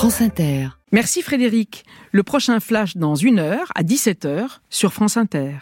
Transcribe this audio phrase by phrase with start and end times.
[0.00, 0.68] France Inter.
[0.92, 1.84] Merci Frédéric.
[2.10, 5.56] Le prochain flash dans une heure à 17h sur France Inter.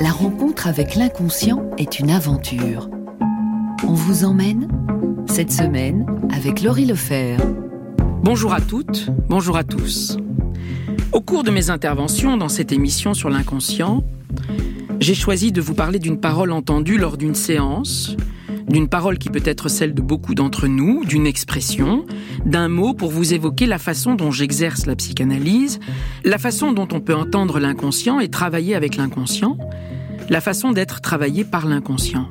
[0.00, 2.90] La rencontre avec l'inconscient est une aventure.
[3.84, 4.68] On vous emmène
[5.26, 7.36] cette semaine avec Laurie Lefer.
[8.22, 10.16] Bonjour à toutes, bonjour à tous.
[11.12, 14.04] Au cours de mes interventions dans cette émission sur l'inconscient,
[15.00, 18.16] j'ai choisi de vous parler d'une parole entendue lors d'une séance,
[18.68, 22.04] d'une parole qui peut être celle de beaucoup d'entre nous, d'une expression,
[22.44, 25.80] d'un mot pour vous évoquer la façon dont j'exerce la psychanalyse,
[26.24, 29.58] la façon dont on peut entendre l'inconscient et travailler avec l'inconscient,
[30.28, 32.28] la façon d'être travaillé par l'inconscient.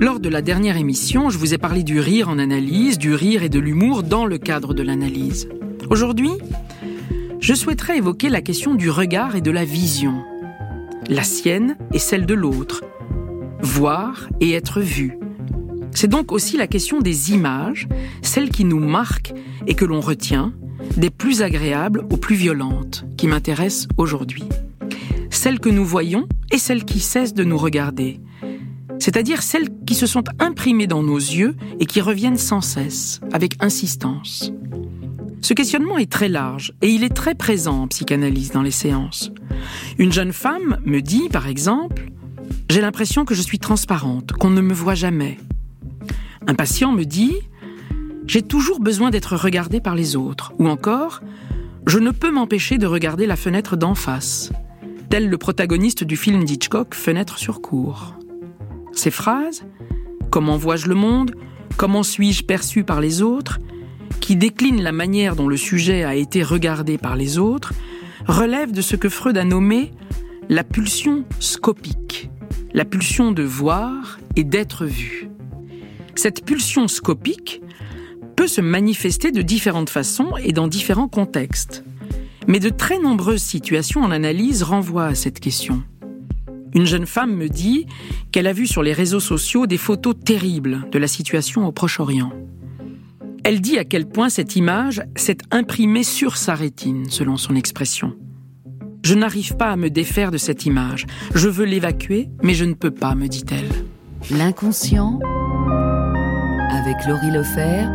[0.00, 3.42] Lors de la dernière émission, je vous ai parlé du rire en analyse, du rire
[3.42, 5.48] et de l'humour dans le cadre de l'analyse.
[5.90, 6.30] Aujourd'hui,
[7.40, 10.22] je souhaiterais évoquer la question du regard et de la vision.
[11.08, 12.84] La sienne et celle de l'autre.
[13.60, 15.18] Voir et être vu.
[15.90, 17.88] C'est donc aussi la question des images,
[18.22, 19.34] celles qui nous marquent
[19.66, 20.52] et que l'on retient,
[20.96, 24.44] des plus agréables aux plus violentes, qui m'intéressent aujourd'hui.
[25.30, 28.20] Celles que nous voyons et celles qui cessent de nous regarder,
[28.98, 33.54] c'est-à-dire celles qui se sont imprimées dans nos yeux et qui reviennent sans cesse, avec
[33.60, 34.52] insistance.
[35.40, 39.30] Ce questionnement est très large et il est très présent en psychanalyse dans les séances.
[39.98, 42.10] Une jeune femme me dit, par exemple,
[42.70, 45.38] J'ai l'impression que je suis transparente, qu'on ne me voit jamais.
[46.46, 47.34] Un patient me dit
[48.26, 50.52] J'ai toujours besoin d'être regardé par les autres.
[50.58, 51.22] Ou encore
[51.86, 54.52] Je ne peux m'empêcher de regarder la fenêtre d'en face.
[55.08, 58.17] Tel le protagoniste du film d'Hitchcock Fenêtre sur cour.
[58.98, 59.62] Ces phrases,
[60.28, 61.36] comment vois-je le monde,
[61.76, 63.60] comment suis-je perçu par les autres,
[64.18, 67.74] qui déclinent la manière dont le sujet a été regardé par les autres,
[68.26, 69.92] relèvent de ce que Freud a nommé
[70.48, 72.28] la pulsion scopique,
[72.74, 75.28] la pulsion de voir et d'être vu.
[76.16, 77.62] Cette pulsion scopique
[78.34, 81.84] peut se manifester de différentes façons et dans différents contextes.
[82.48, 85.84] Mais de très nombreuses situations en analyse renvoient à cette question.
[86.74, 87.86] Une jeune femme me dit
[88.30, 92.32] qu'elle a vu sur les réseaux sociaux des photos terribles de la situation au Proche-Orient.
[93.44, 98.14] Elle dit à quel point cette image s'est imprimée sur sa rétine, selon son expression.
[99.02, 101.06] Je n'arrive pas à me défaire de cette image.
[101.34, 103.68] Je veux l'évacuer, mais je ne peux pas, me dit-elle.
[104.30, 105.18] L'inconscient
[106.70, 107.86] avec Laurie Lefer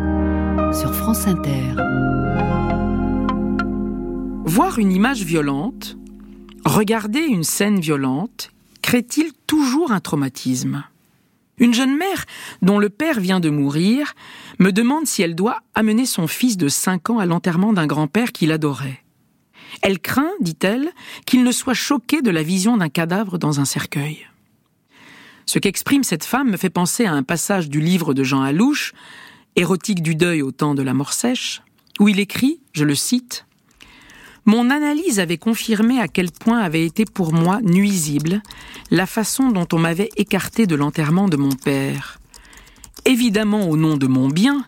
[0.73, 1.75] sur France Inter.
[4.45, 5.97] Voir une image violente,
[6.65, 8.49] regarder une scène violente
[8.83, 10.83] crée-t-il toujours un traumatisme?
[11.57, 12.25] Une jeune mère,
[12.61, 14.13] dont le père vient de mourir,
[14.59, 18.31] me demande si elle doit amener son fils de 5 ans à l'enterrement d'un grand-père
[18.31, 19.03] qu'il adorait.
[19.81, 20.91] Elle craint, dit-elle,
[21.25, 24.27] qu'il ne soit choqué de la vision d'un cadavre dans un cercueil.
[25.45, 28.93] Ce qu'exprime cette femme me fait penser à un passage du livre de Jean Alouche,
[29.55, 31.61] Érotique du deuil au temps de la mort sèche,
[31.99, 33.45] où il écrit, je le cite,
[34.45, 38.41] mon analyse avait confirmé à quel point avait été pour moi nuisible
[38.91, 42.19] la façon dont on m'avait écarté de l'enterrement de mon père.
[43.05, 44.65] Évidemment au nom de mon bien,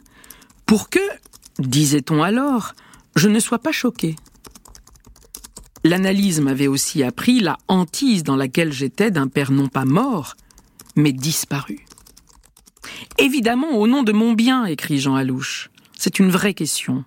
[0.66, 1.00] pour que,
[1.60, 2.74] disait-on alors,
[3.16, 4.16] je ne sois pas choqué.
[5.84, 10.36] L'analyse m'avait aussi appris la hantise dans laquelle j'étais d'un père non pas mort,
[10.96, 11.86] mais disparu.
[13.18, 15.70] Évidemment au nom de mon bien, écrit Jean Alouche.
[15.98, 17.04] C'est une vraie question.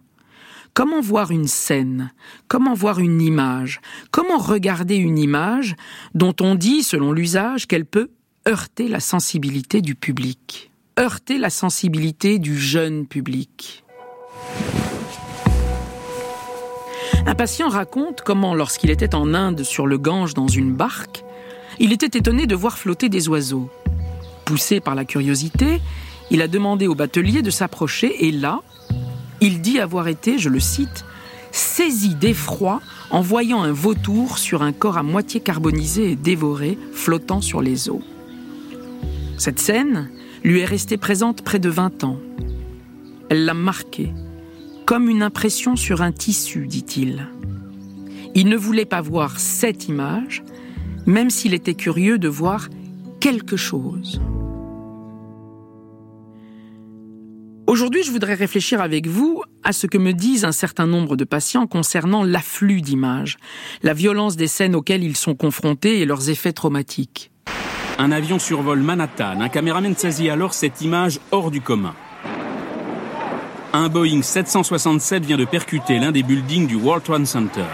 [0.75, 2.13] Comment voir une scène?
[2.47, 3.81] Comment voir une image?
[4.11, 5.75] Comment regarder une image
[6.15, 8.11] dont on dit, selon l'usage, qu'elle peut
[8.47, 10.71] heurter la sensibilité du public?
[10.99, 13.85] Heurter la sensibilité du jeune public.
[17.27, 21.25] Un patient raconte comment, lorsqu'il était en Inde sur le Gange dans une barque,
[21.79, 23.69] il était étonné de voir flotter des oiseaux.
[24.45, 25.81] Poussé par la curiosité,
[26.31, 28.63] il a demandé au batelier de s'approcher et là,
[29.41, 31.05] il dit avoir été, je le cite,
[31.53, 32.81] saisi d'effroi
[33.11, 37.89] en voyant un vautour sur un corps à moitié carbonisé et dévoré flottant sur les
[37.89, 38.03] eaux.
[39.39, 40.11] Cette scène
[40.45, 42.19] lui est restée présente près de 20 ans.
[43.31, 44.13] Elle l'a marqué,
[44.87, 47.29] comme une impression sur un tissu, dit-il.
[48.35, 50.43] Il ne voulait pas voir cette image,
[51.07, 52.69] même s'il était curieux de voir
[53.21, 54.21] quelque chose.
[57.69, 61.25] Aujourd'hui, je voudrais réfléchir avec vous à ce que me disent un certain nombre de
[61.25, 63.37] patients concernant l'afflux d'images,
[63.83, 67.31] la violence des scènes auxquelles ils sont confrontés et leurs effets traumatiques.
[67.99, 69.43] Un avion survole Manhattan.
[69.43, 71.95] Un caméraman saisit alors cette image hors du commun.
[73.75, 77.69] un Boeing 767 vient de percuter l'un des buildings du World Trade Center.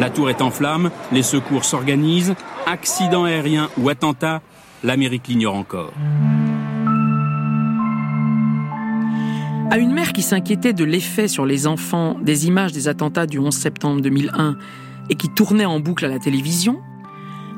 [0.00, 2.34] La tour est en flammes, les secours s'organisent,
[2.64, 4.40] accident aérien ou attentat,
[4.82, 5.92] l'Amérique l'ignore encore.
[9.70, 13.38] À une mère qui s'inquiétait de l'effet sur les enfants des images des attentats du
[13.38, 14.56] 11 septembre 2001
[15.10, 16.80] et qui tournait en boucle à la télévision,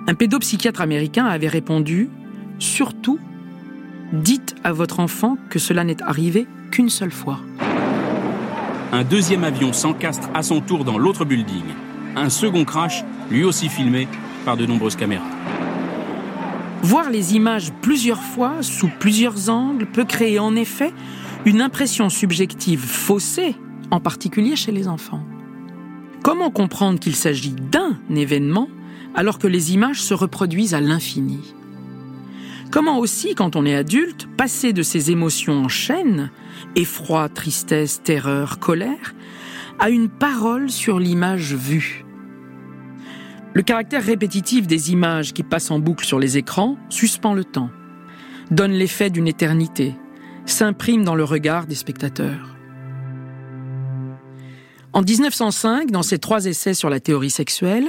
[0.06, 2.08] un pédopsychiatre américain avait répondu
[2.58, 3.18] Surtout,
[4.12, 7.40] dites à votre enfant que cela n'est arrivé qu'une seule fois.
[8.92, 11.64] Un deuxième avion s'encastre à son tour dans l'autre building.
[12.14, 14.08] Un second crash, lui aussi filmé
[14.44, 15.24] par de nombreuses caméras.
[16.82, 20.92] Voir les images plusieurs fois, sous plusieurs angles, peut créer en effet
[21.46, 23.54] une impression subjective faussée,
[23.92, 25.22] en particulier chez les enfants.
[26.24, 28.68] Comment comprendre qu'il s'agit d'un événement
[29.14, 31.54] alors que les images se reproduisent à l'infini?
[32.72, 36.32] Comment aussi, quand on est adulte, passer de ces émotions en chaîne,
[36.74, 39.14] effroi, tristesse, terreur, colère,
[39.78, 42.04] à une parole sur l'image vue?
[43.54, 47.70] Le caractère répétitif des images qui passent en boucle sur les écrans suspend le temps,
[48.50, 49.94] donne l'effet d'une éternité,
[50.46, 52.56] s'imprime dans le regard des spectateurs.
[54.92, 57.88] En 1905, dans ses trois essais sur la théorie sexuelle,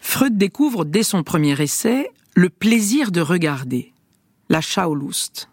[0.00, 3.92] Freud découvre dès son premier essai le plaisir de regarder,
[4.48, 5.48] la Schaulust,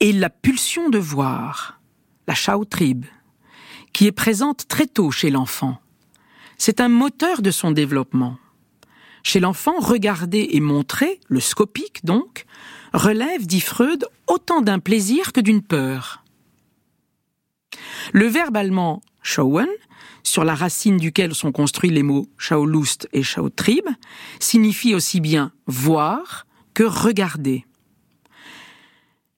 [0.00, 1.80] et la pulsion de voir,
[2.26, 3.04] la Schautrieb,
[3.92, 5.78] qui est présente très tôt chez l'enfant.
[6.58, 8.38] C'est un moteur de son développement.
[9.22, 12.46] Chez l'enfant, regarder et montrer, le scopique donc,
[12.92, 16.24] relève, dit Freud, autant d'un plaisir que d'une peur.
[18.12, 19.68] Le verbe allemand schauen,
[20.22, 23.84] sur la racine duquel sont construits les mots Schaulust et Schautrieb,
[24.38, 27.64] signifie aussi bien voir que regarder.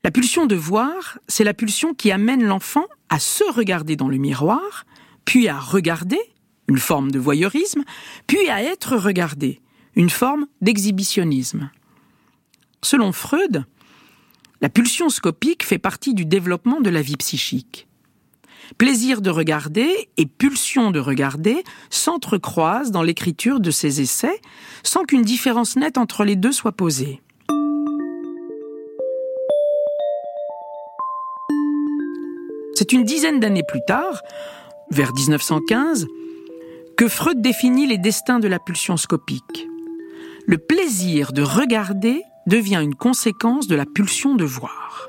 [0.04, 4.16] La pulsion de voir, c'est la pulsion qui amène l'enfant à se regarder dans le
[4.16, 4.84] miroir,
[5.24, 6.20] puis à regarder,
[6.68, 7.84] une forme de voyeurisme,
[8.26, 9.60] puis à être regardé,
[9.94, 11.70] une forme d'exhibitionnisme.
[12.84, 13.64] Selon Freud,
[14.60, 17.86] la pulsion scopique fait partie du développement de la vie psychique.
[18.76, 24.40] Plaisir de regarder et pulsion de regarder s'entrecroisent dans l'écriture de ces essais
[24.82, 27.20] sans qu'une différence nette entre les deux soit posée.
[32.74, 34.22] C'est une dizaine d'années plus tard,
[34.90, 36.06] vers 1915,
[36.96, 39.68] que Freud définit les destins de la pulsion scopique.
[40.46, 45.08] Le plaisir de regarder devient une conséquence de la pulsion de voir.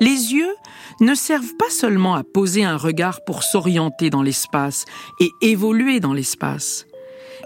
[0.00, 0.54] Les yeux
[1.00, 4.84] ne servent pas seulement à poser un regard pour s'orienter dans l'espace
[5.20, 6.86] et évoluer dans l'espace,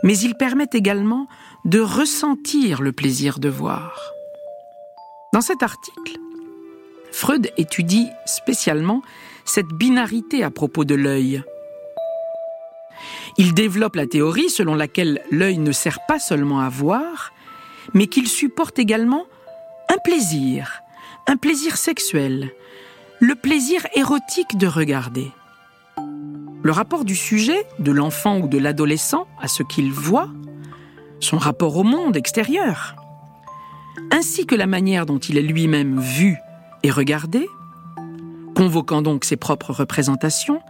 [0.02, 1.28] mais ils permettent également
[1.64, 4.12] de ressentir le plaisir de voir.
[5.32, 6.18] Dans cet article,
[7.12, 9.02] Freud étudie spécialement
[9.44, 11.42] cette binarité à propos de l'œil.
[13.38, 17.32] Il développe la théorie selon laquelle l'œil ne sert pas seulement à voir,
[17.94, 19.24] mais qu'il supporte également
[19.92, 20.82] un plaisir,
[21.26, 22.50] un plaisir sexuel,
[23.20, 25.30] le plaisir érotique de regarder.
[26.62, 30.28] Le rapport du sujet, de l'enfant ou de l'adolescent à ce qu'il voit,
[31.20, 32.96] son rapport au monde extérieur,
[34.10, 36.36] ainsi que la manière dont il est lui-même vu
[36.82, 37.46] et regardé,
[38.54, 40.60] convoquant donc ses propres représentations,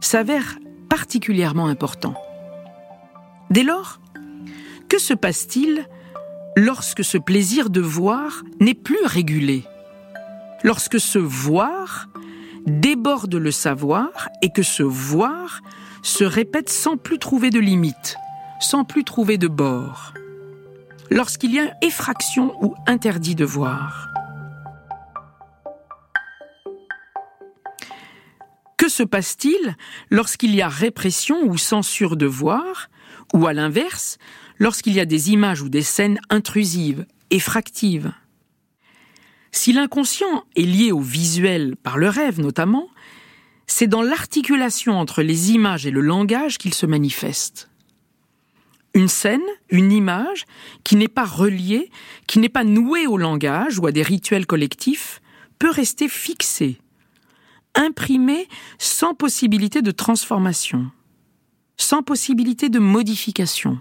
[0.00, 2.14] s'avère particulièrement important.
[3.50, 4.00] Dès lors,
[4.88, 5.86] que se passe-t-il
[6.56, 9.64] lorsque ce plaisir de voir n'est plus régulé?
[10.64, 12.08] Lorsque ce voir
[12.66, 14.10] déborde le savoir
[14.42, 15.60] et que ce voir
[16.02, 18.16] se répète sans plus trouver de limite,
[18.60, 20.14] sans plus trouver de bord?
[21.10, 24.08] Lorsqu'il y a effraction ou interdit de voir?
[28.76, 29.76] Que se passe-t-il
[30.10, 32.88] lorsqu'il y a répression ou censure de voir,
[33.34, 34.18] ou à l'inverse,
[34.58, 38.12] lorsqu'il y a des images ou des scènes intrusives, effractives
[39.52, 42.88] Si l'inconscient est lié au visuel par le rêve notamment,
[43.66, 47.68] c'est dans l'articulation entre les images et le langage qu'il se manifeste.
[48.94, 50.46] Une scène, une image,
[50.82, 51.90] qui n'est pas reliée,
[52.26, 55.20] qui n'est pas nouée au langage ou à des rituels collectifs,
[55.58, 56.78] peut rester fixée,
[57.74, 58.48] imprimé
[58.78, 60.90] sans possibilité de transformation,
[61.76, 63.78] sans possibilité de modification.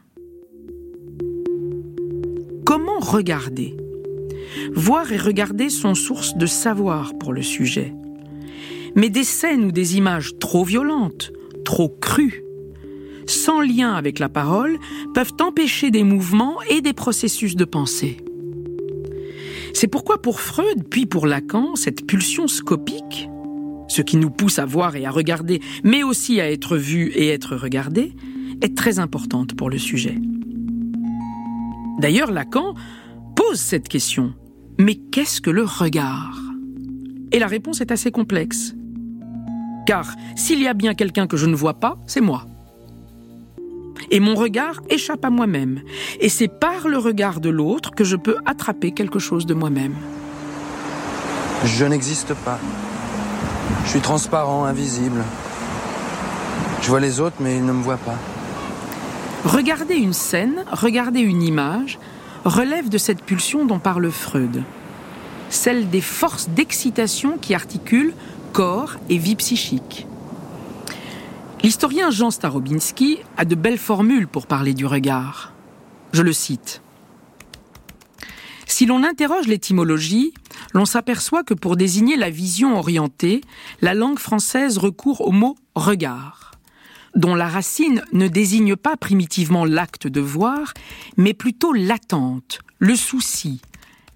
[2.68, 3.78] Comment regarder?
[4.74, 7.94] Voir et regarder sont source de savoir pour le sujet.
[8.94, 11.32] Mais des scènes ou des images trop violentes,
[11.64, 12.44] trop crues,
[13.26, 14.80] sans lien avec la parole,
[15.14, 18.18] peuvent empêcher des mouvements et des processus de pensée.
[19.74, 23.30] C'est pourquoi pour Freud, puis pour Lacan, cette pulsion scopique
[23.88, 27.30] ce qui nous pousse à voir et à regarder, mais aussi à être vu et
[27.30, 28.12] être regardé,
[28.62, 30.18] est très importante pour le sujet.
[31.98, 32.75] D'ailleurs, Lacan
[33.36, 34.34] pose cette question.
[34.80, 36.38] Mais qu'est-ce que le regard?
[37.32, 38.74] Et la réponse est assez complexe.
[39.86, 42.46] Car s'il y a bien quelqu'un que je ne vois pas, c'est moi.
[44.12, 45.82] Et mon regard échappe à moi-même.
[46.20, 49.96] Et c'est par le regard de l'autre que je peux attraper quelque chose de moi-même.
[51.66, 52.60] Je n'existe pas.
[53.86, 55.24] Je suis transparent, invisible.
[56.82, 58.18] Je vois les autres, mais ils ne me voient pas.
[59.46, 62.00] Regarder une scène, regarder une image,
[62.44, 64.63] relève de cette pulsion dont parle Freud,
[65.50, 68.13] celle des forces d'excitation qui articulent
[68.53, 70.08] corps et vie psychique.
[71.63, 75.53] L'historien Jean Starobinski a de belles formules pour parler du regard.
[76.13, 76.82] Je le cite.
[78.65, 80.34] Si l'on interroge l'étymologie,
[80.74, 83.41] l'on s'aperçoit que pour désigner la vision orientée,
[83.82, 86.47] la langue française recourt au mot regard,
[87.18, 90.74] dont la racine ne désigne pas primitivement l'acte de voir,
[91.18, 93.60] mais plutôt l'attente, le souci,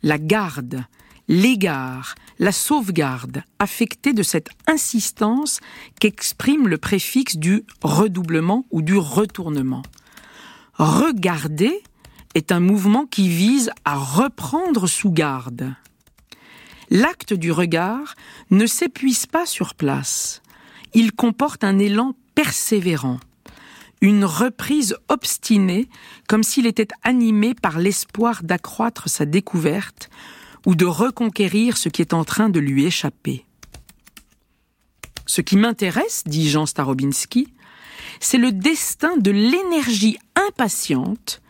[0.03, 0.85] la garde,
[1.27, 5.59] l'égard, la sauvegarde affectée de cette insistance
[5.99, 9.83] qu'exprime le préfixe du redoublement ou du retournement.
[10.75, 11.83] Regarder
[12.35, 15.73] est un mouvement qui vise à reprendre sous garde.
[16.91, 18.15] L'acte du regard
[18.51, 20.41] ne s'épuise pas sur place.
[20.93, 23.19] Il comporte un élan persévérant,
[24.01, 25.87] une reprise obstinée
[26.27, 30.09] comme s'il était animé par l'espoir d'accroître sa découverte
[30.65, 33.45] ou de reconquérir ce qui est en train de lui échapper.
[35.27, 37.53] Ce qui m'intéresse, dit Jean Starobinski,
[38.19, 41.41] c'est le destin de l'énergie impatiente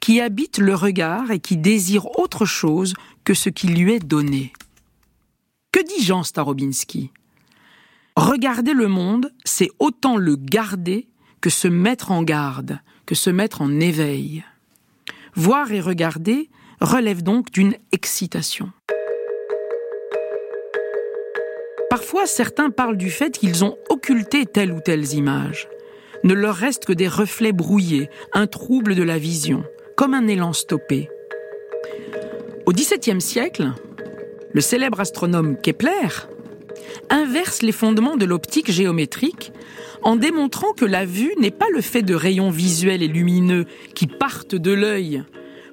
[0.00, 2.94] qui habite le regard et qui désire autre chose
[3.24, 4.52] que ce qui lui est donné.
[5.72, 7.10] Que dit Jean Starobinski?
[8.16, 11.08] Regarder le monde, c'est autant le garder
[11.40, 14.44] que se mettre en garde, que se mettre en éveil.
[15.34, 16.50] Voir et regarder,
[16.80, 18.72] relève donc d'une excitation.
[21.88, 25.68] Parfois, certains parlent du fait qu'ils ont occulté telle ou telle image.
[26.22, 29.64] Ne leur reste que des reflets brouillés, un trouble de la vision,
[29.96, 31.08] comme un élan stoppé.
[32.66, 33.72] Au XVIIe siècle,
[34.52, 36.08] le célèbre astronome Kepler
[37.08, 39.52] inverse les fondements de l'optique géométrique
[40.02, 44.06] en démontrant que la vue n'est pas le fait de rayons visuels et lumineux qui
[44.06, 45.24] partent de l'œil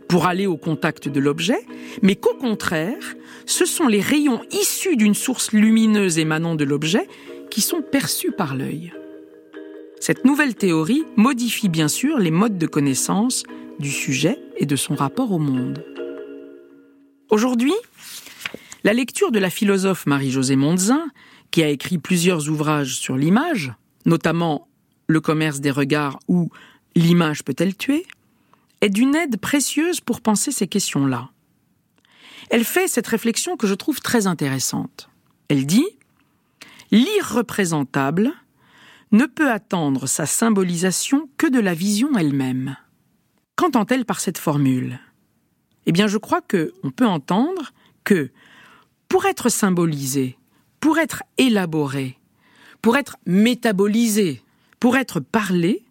[0.07, 1.59] pour aller au contact de l'objet,
[2.01, 7.07] mais qu'au contraire, ce sont les rayons issus d'une source lumineuse émanant de l'objet
[7.49, 8.93] qui sont perçus par l'œil.
[9.99, 13.43] Cette nouvelle théorie modifie bien sûr les modes de connaissance
[13.79, 15.83] du sujet et de son rapport au monde.
[17.29, 17.73] Aujourd'hui,
[18.87, 21.11] la lecture de la philosophe Marie-Josée Mondzin,
[21.51, 23.73] qui a écrit plusieurs ouvrages sur l'image,
[24.05, 24.69] notamment
[25.07, 26.49] Le commerce des regards ou
[26.95, 28.05] L'image peut-elle tuer,
[28.79, 31.31] est d'une aide précieuse pour penser ces questions-là.
[32.49, 35.09] Elle fait cette réflexion que je trouve très intéressante.
[35.49, 35.89] Elle dit
[36.89, 38.31] L'irreprésentable
[39.11, 42.77] ne peut attendre sa symbolisation que de la vision elle-même.
[43.57, 44.97] Qu'entend-elle par cette formule?
[45.87, 47.73] Eh bien, je crois que on peut entendre
[48.05, 48.31] que
[49.09, 50.37] pour être symbolisé,
[50.79, 52.17] pour être élaboré,
[52.81, 54.41] pour être métabolisé,
[54.79, 55.83] pour être parlé,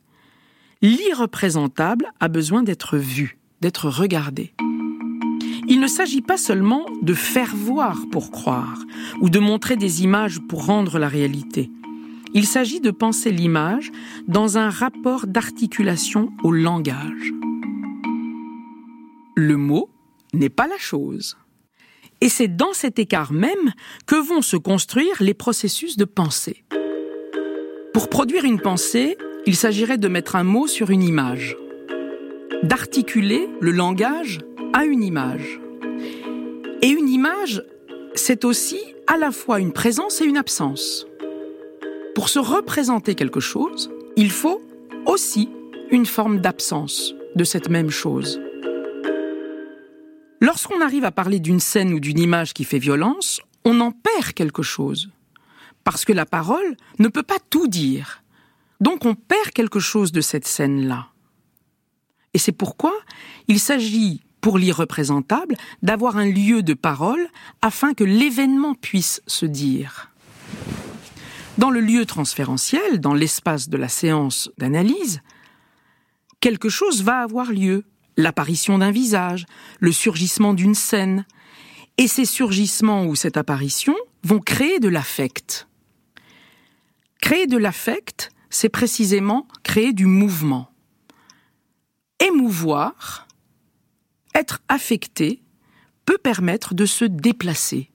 [0.82, 4.52] l'irreprésentable a besoin d'être vu, d'être regardé.
[5.68, 8.78] Il ne s'agit pas seulement de faire voir pour croire,
[9.20, 11.70] ou de montrer des images pour rendre la réalité.
[12.34, 13.90] Il s'agit de penser l'image
[14.28, 17.32] dans un rapport d'articulation au langage.
[19.34, 19.90] Le mot
[20.32, 21.36] n'est pas la chose.
[22.20, 23.72] Et c'est dans cet écart même
[24.06, 26.64] que vont se construire les processus de pensée.
[27.92, 31.56] Pour produire une pensée, il s'agirait de mettre un mot sur une image,
[32.62, 34.40] d'articuler le langage
[34.72, 35.60] à une image.
[36.82, 37.62] Et une image,
[38.14, 41.06] c'est aussi à la fois une présence et une absence.
[42.14, 44.62] Pour se représenter quelque chose, il faut
[45.06, 45.48] aussi
[45.90, 48.40] une forme d'absence de cette même chose.
[50.40, 54.32] Lorsqu'on arrive à parler d'une scène ou d'une image qui fait violence, on en perd
[54.32, 55.10] quelque chose.
[55.84, 58.22] Parce que la parole ne peut pas tout dire.
[58.80, 61.08] Donc on perd quelque chose de cette scène-là.
[62.34, 62.92] Et c'est pourquoi
[63.48, 67.26] il s'agit, pour l'irreprésentable, d'avoir un lieu de parole
[67.62, 70.10] afin que l'événement puisse se dire.
[71.56, 75.22] Dans le lieu transférentiel, dans l'espace de la séance d'analyse,
[76.40, 77.84] quelque chose va avoir lieu,
[78.16, 79.46] l'apparition d'un visage,
[79.80, 81.26] le surgissement d'une scène,
[81.98, 85.68] et ces surgissements ou cette apparition vont créer de l'affect.
[87.20, 90.70] Créer de l'affect, c'est précisément créer du mouvement.
[92.24, 93.26] Émouvoir,
[94.34, 95.42] être affecté,
[96.04, 97.90] peut permettre de se déplacer.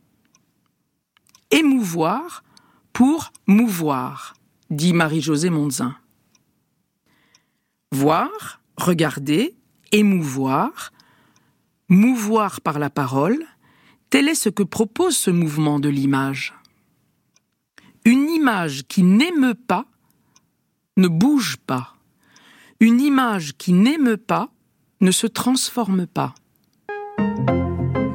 [1.50, 2.44] Émouvoir
[2.94, 4.36] pour mouvoir,
[4.70, 5.96] dit Marie-Josée Monzin.
[7.92, 9.56] Voir, regarder,
[9.92, 10.92] émouvoir,
[11.90, 13.46] mouvoir par la parole,
[14.10, 16.54] tel est ce que propose ce mouvement de l'image.
[18.06, 19.86] Une image qui n'aime pas
[20.98, 21.96] ne bouge pas.
[22.80, 24.50] Une image qui n'aime pas
[25.02, 26.34] ne se transforme pas.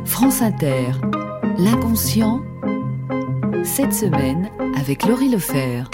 [0.05, 0.93] France Inter,
[1.59, 2.43] l'inconscient,
[3.65, 5.85] cette semaine avec Laurie Lefer.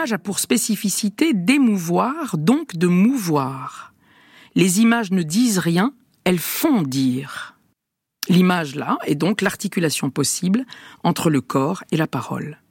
[0.00, 3.92] L'image a pour spécificité d'émouvoir, donc de mouvoir.
[4.54, 5.92] Les images ne disent rien,
[6.24, 7.58] elles font dire.
[8.26, 10.64] L'image là est donc l'articulation possible
[11.04, 12.62] entre le corps et la parole.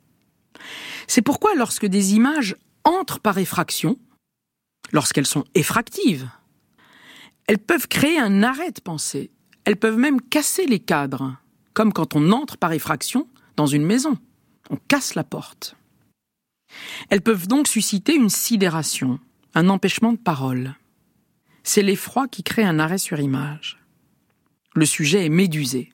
[1.06, 4.00] C'est pourquoi lorsque des images entrent par effraction,
[4.92, 6.28] lorsqu'elles sont effractives,
[7.46, 9.30] elles peuvent créer un arrêt de pensée,
[9.66, 11.38] elles peuvent même casser les cadres,
[11.76, 14.18] comme quand on entre par effraction dans une maison,
[14.72, 15.76] on casse la porte.
[17.10, 19.20] Elles peuvent donc susciter une sidération,
[19.56, 20.76] un empêchement de parole.
[21.64, 23.80] C'est l'effroi qui crée un arrêt sur image.
[24.76, 25.92] Le sujet est médusé.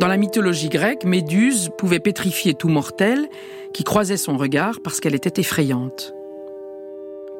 [0.00, 3.28] Dans la mythologie grecque, Méduse pouvait pétrifier tout mortel
[3.74, 6.14] qui croisait son regard parce qu'elle était effrayante.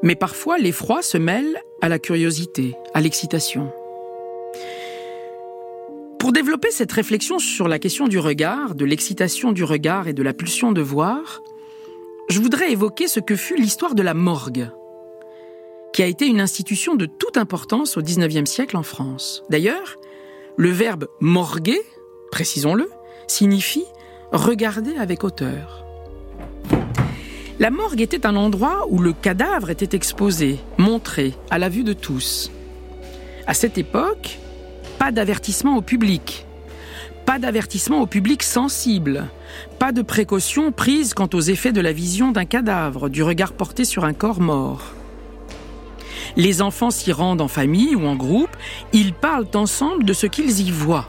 [0.02, 3.72] Mais parfois, l'effroi se mêle à la curiosité, à l'excitation.
[6.28, 10.22] Pour développer cette réflexion sur la question du regard, de l'excitation du regard et de
[10.22, 11.42] la pulsion de voir,
[12.28, 14.68] je voudrais évoquer ce que fut l'histoire de la morgue,
[15.94, 19.42] qui a été une institution de toute importance au XIXe siècle en France.
[19.48, 19.96] D'ailleurs,
[20.58, 21.80] le verbe morguer
[22.30, 22.90] précisons-le,
[23.26, 23.86] signifie
[24.30, 25.86] regarder avec hauteur.
[27.58, 31.94] La morgue était un endroit où le cadavre était exposé, montré, à la vue de
[31.94, 32.50] tous.
[33.46, 34.38] À cette époque,
[34.98, 36.44] pas d'avertissement au public,
[37.24, 39.28] pas d'avertissement au public sensible,
[39.78, 43.84] pas de précautions prises quant aux effets de la vision d'un cadavre, du regard porté
[43.84, 44.94] sur un corps mort.
[46.36, 48.56] Les enfants s'y rendent en famille ou en groupe,
[48.92, 51.08] ils parlent ensemble de ce qu'ils y voient.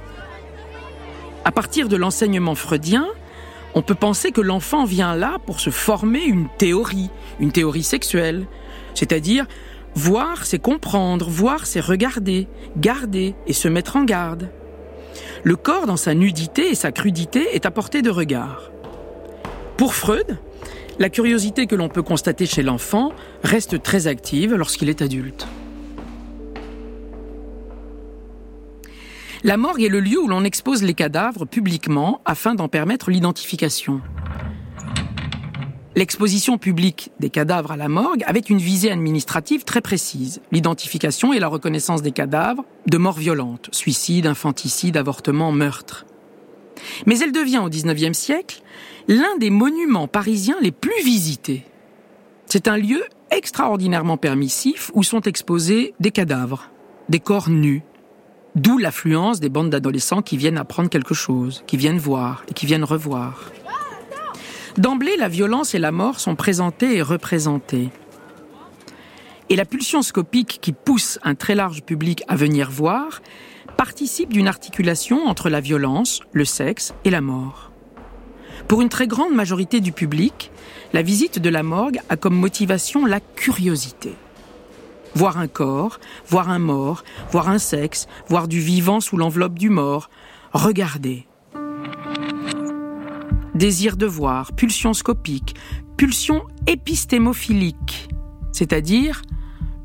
[1.45, 3.07] À partir de l'enseignement freudien,
[3.75, 8.45] on peut penser que l'enfant vient là pour se former une théorie, une théorie sexuelle.
[8.93, 9.45] C'est-à-dire,
[9.95, 12.47] voir, c'est comprendre, voir, c'est regarder,
[12.77, 14.49] garder et se mettre en garde.
[15.43, 18.71] Le corps, dans sa nudité et sa crudité, est à portée de regard.
[19.77, 20.37] Pour Freud,
[20.99, 25.47] la curiosité que l'on peut constater chez l'enfant reste très active lorsqu'il est adulte.
[29.45, 34.01] La morgue est le lieu où l'on expose les cadavres publiquement afin d'en permettre l'identification.
[35.99, 41.39] L'exposition publique des cadavres à la morgue avait une visée administrative très précise, l'identification et
[41.39, 46.05] la reconnaissance des cadavres de morts violentes, suicide, infanticide, avortement, meurtre.
[47.05, 48.61] Mais elle devient au XIXe siècle
[49.09, 51.65] l'un des monuments parisiens les plus visités.
[52.45, 56.69] C'est un lieu extraordinairement permissif où sont exposés des cadavres,
[57.09, 57.83] des corps nus,
[58.55, 62.65] D'où l'affluence des bandes d'adolescents qui viennent apprendre quelque chose, qui viennent voir et qui
[62.65, 63.51] viennent revoir.
[64.79, 67.89] D'emblée, la violence et la mort sont présentées et représentées.
[69.49, 73.21] Et la pulsion scopique qui pousse un très large public à venir voir
[73.75, 77.73] participe d'une articulation entre la violence, le sexe et la mort.
[78.69, 80.49] Pour une très grande majorité du public,
[80.93, 84.15] la visite de la morgue a comme motivation la curiosité
[85.15, 89.69] voir un corps, voir un mort, voir un sexe, voir du vivant sous l'enveloppe du
[89.69, 90.09] mort,
[90.53, 91.25] regarder.
[93.59, 95.53] Désir de voir, pulsion scopique,
[95.97, 98.07] pulsion épistémophilique,
[98.53, 99.21] c'est-à-dire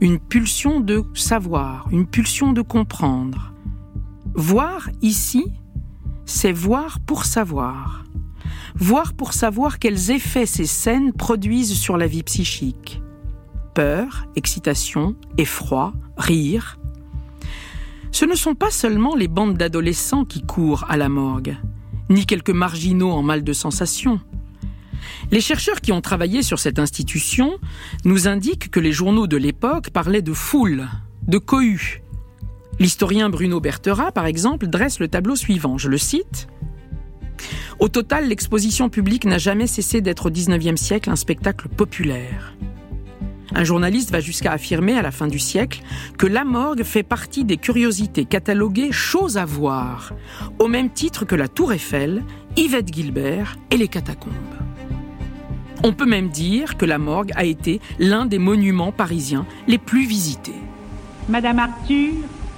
[0.00, 3.52] une pulsion de savoir, une pulsion de comprendre.
[4.36, 5.46] Voir ici,
[6.24, 8.04] c'est voir pour savoir.
[8.76, 13.02] Voir pour savoir quels effets ces scènes produisent sur la vie psychique
[13.74, 16.78] peur, excitation, effroi, rire.
[18.12, 21.56] Ce ne sont pas seulement les bandes d'adolescents qui courent à la morgue,
[22.10, 24.20] ni quelques marginaux en mal de sensation.
[25.30, 27.58] Les chercheurs qui ont travaillé sur cette institution
[28.04, 30.88] nous indiquent que les journaux de l'époque parlaient de foule,
[31.26, 32.02] de cohue.
[32.78, 36.48] L'historien Bruno Bertera, par exemple, dresse le tableau suivant, je le cite.
[37.78, 42.54] Au total, l'exposition publique n'a jamais cessé d'être au XIXe siècle un spectacle populaire.
[43.56, 45.82] Un journaliste va jusqu'à affirmer à la fin du siècle
[46.18, 50.12] que la morgue fait partie des curiosités cataloguées choses à voir,
[50.58, 52.24] au même titre que la Tour Eiffel,
[52.56, 54.32] Yvette Gilbert et les catacombes.
[55.84, 60.06] On peut même dire que la morgue a été l'un des monuments parisiens les plus
[60.06, 60.54] visités.
[61.28, 62.12] Madame Arthur,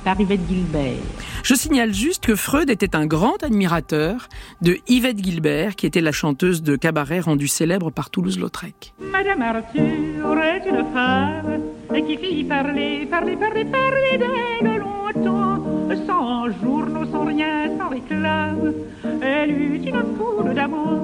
[0.07, 1.03] par Yvette Gilbert.
[1.43, 4.29] Je signale juste que Freud était un grand admirateur
[4.63, 8.95] de Yvette Gilbert, qui était la chanteuse de cabaret rendue célèbre par Toulouse-Lautrec.
[9.01, 11.61] Madame Arthur est une femme
[12.07, 15.65] qui fit parler, parler, parler, parler d'elle longtemps,
[16.07, 18.75] sans journaux, sans rien, sans réclame.
[19.21, 21.01] Elle eut une foule d'amour.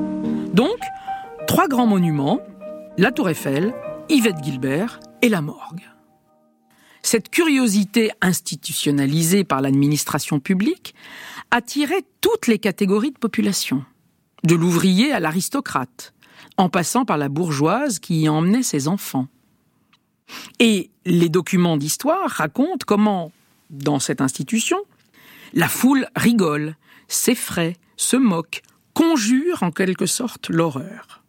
[0.55, 0.79] Donc,
[1.49, 2.38] trois grands monuments,
[2.99, 3.75] la Tour Eiffel,
[4.09, 5.91] Yvette Gilbert et la morgue.
[7.03, 10.95] Cette curiosité institutionnalisée par l'administration publique
[11.51, 13.85] attirait toutes les catégories de population,
[14.45, 16.15] de l'ouvrier à l'aristocrate,
[16.57, 19.27] en passant par la bourgeoise qui y emmenait ses enfants.
[20.61, 23.33] Et les documents d'histoire racontent comment,
[23.71, 24.79] dans cette institution,
[25.53, 26.77] la foule rigole,
[27.09, 28.62] s'effraie, se moque,
[28.95, 31.23] conjure en quelque sorte l'horreur.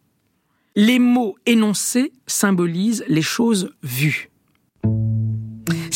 [0.76, 4.30] Les mots énoncés symbolisent les choses vues.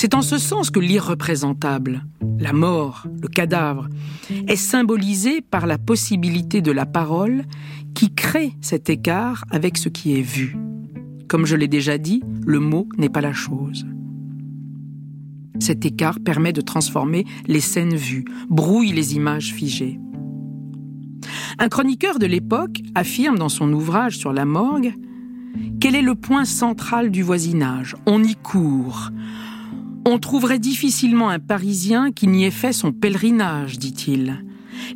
[0.01, 2.07] C'est en ce sens que l'irreprésentable,
[2.39, 3.89] la mort, le cadavre,
[4.47, 7.43] est symbolisé par la possibilité de la parole
[7.97, 10.57] qui crée cet écart avec ce qui est vu.
[11.27, 13.89] Comme je l'ai déjà dit, le mot n'est pas la chose.
[15.59, 19.99] Cet écart permet de transformer les scènes vues, brouille les images figées.
[21.59, 24.95] Un chroniqueur de l'époque affirme dans son ouvrage sur la morgue
[25.81, 27.97] quel est le point central du voisinage?
[28.07, 29.11] On y court,
[30.09, 34.43] on trouverait difficilement un Parisien qui n'y ait fait son pèlerinage, dit-il.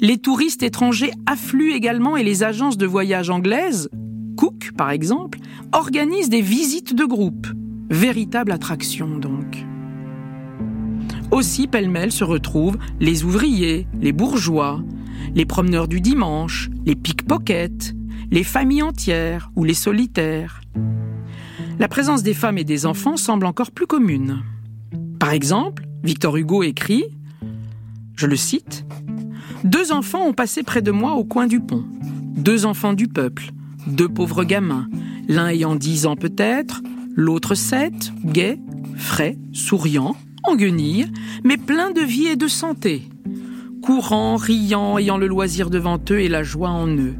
[0.01, 3.91] Les touristes étrangers affluent également et les agences de voyage anglaises,
[4.37, 5.39] Cook par exemple,
[5.73, 7.47] organisent des visites de groupe.
[7.91, 9.67] Véritable attraction donc.
[11.31, 14.83] Aussi pêle-mêle se retrouvent les ouvriers, les bourgeois,
[15.35, 17.95] les promeneurs du dimanche, les pickpockets,
[18.31, 20.63] les familles entières ou les solitaires.
[21.79, 24.43] La présence des femmes et des enfants semble encore plus commune.
[25.23, 27.05] Par exemple, Victor Hugo écrit,
[28.17, 28.85] je le cite,
[29.63, 31.85] Deux enfants ont passé près de moi au coin du pont.
[32.35, 33.53] Deux enfants du peuple,
[33.87, 34.89] deux pauvres gamins,
[35.29, 36.83] l'un ayant dix ans peut-être,
[37.15, 38.59] l'autre sept, gai,
[38.97, 41.07] frais, souriant, en guenille,
[41.45, 43.03] mais plein de vie et de santé.
[43.81, 47.15] Courant, riant, ayant le loisir devant eux et la joie en eux.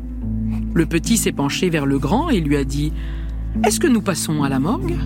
[0.75, 2.93] Le petit s'est penché vers le grand et lui a dit
[3.65, 4.97] Est-ce que nous passons à la morgue?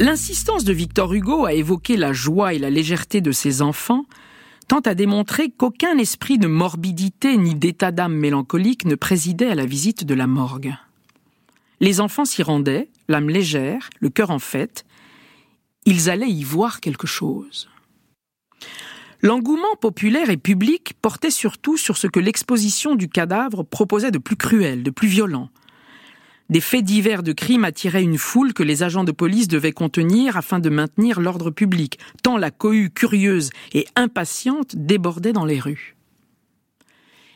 [0.00, 4.04] L'insistance de Victor Hugo à évoquer la joie et la légèreté de ses enfants
[4.68, 9.66] tend à démontrer qu'aucun esprit de morbidité ni d'état d'âme mélancolique ne présidait à la
[9.66, 10.72] visite de la morgue.
[11.80, 14.84] Les enfants s'y rendaient, l'âme légère, le cœur en fête.
[15.84, 17.68] Ils allaient y voir quelque chose.
[19.20, 24.36] L'engouement populaire et public portait surtout sur ce que l'exposition du cadavre proposait de plus
[24.36, 25.50] cruel, de plus violent,
[26.48, 30.36] des faits divers de crimes attiraient une foule que les agents de police devaient contenir
[30.36, 35.96] afin de maintenir l'ordre public, tant la cohue curieuse et impatiente débordait dans les rues.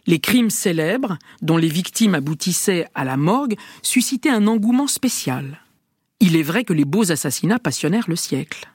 [0.07, 5.61] Les crimes célèbres, dont les victimes aboutissaient à la morgue, suscitaient un engouement spécial.
[6.19, 8.69] Il est vrai que les beaux assassinats passionnèrent le siècle.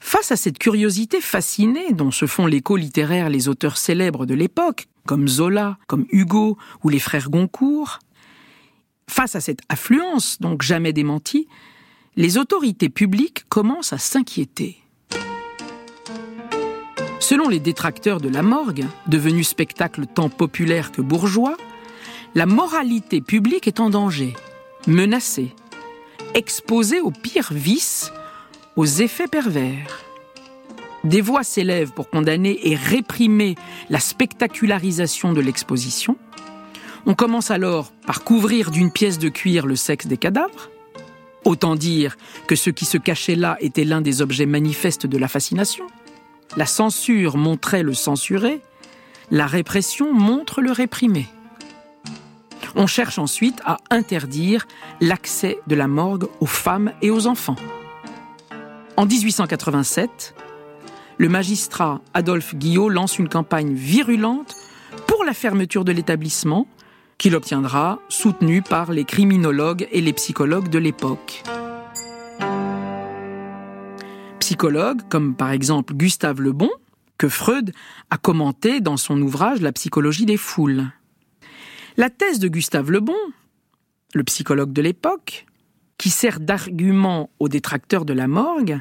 [0.00, 4.86] Face à cette curiosité fascinée dont se font l'écho littéraire les auteurs célèbres de l'époque,
[5.06, 7.98] comme Zola, comme Hugo ou les frères Goncourt,
[9.10, 11.48] Face à cette affluence, donc jamais démentie,
[12.14, 14.76] les autorités publiques commencent à s'inquiéter.
[17.18, 21.56] Selon les détracteurs de la morgue, devenue spectacle tant populaire que bourgeois,
[22.36, 24.32] la moralité publique est en danger,
[24.86, 25.56] menacée,
[26.34, 28.12] exposée aux pires vices,
[28.76, 30.04] aux effets pervers.
[31.02, 33.56] Des voix s'élèvent pour condamner et réprimer
[33.88, 36.16] la spectacularisation de l'exposition,
[37.06, 40.70] on commence alors par couvrir d'une pièce de cuir le sexe des cadavres.
[41.44, 45.28] Autant dire que ce qui se cachait là était l'un des objets manifestes de la
[45.28, 45.86] fascination.
[46.56, 48.60] La censure montrait le censuré,
[49.30, 51.26] la répression montre le réprimé.
[52.76, 54.66] On cherche ensuite à interdire
[55.00, 57.56] l'accès de la morgue aux femmes et aux enfants.
[58.96, 60.34] En 1887,
[61.18, 64.56] le magistrat Adolphe Guillot lance une campagne virulente
[65.06, 66.66] pour la fermeture de l'établissement
[67.20, 71.42] qu'il obtiendra, soutenu par les criminologues et les psychologues de l'époque.
[74.38, 76.70] Psychologues comme par exemple Gustave Le Bon,
[77.18, 77.72] que Freud
[78.08, 80.86] a commenté dans son ouvrage La psychologie des foules.
[81.98, 83.18] La thèse de Gustave Le Bon,
[84.14, 85.44] le psychologue de l'époque,
[85.98, 88.80] qui sert d'argument aux détracteurs de la morgue,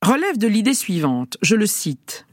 [0.00, 2.24] relève de l'idée suivante, je le cite.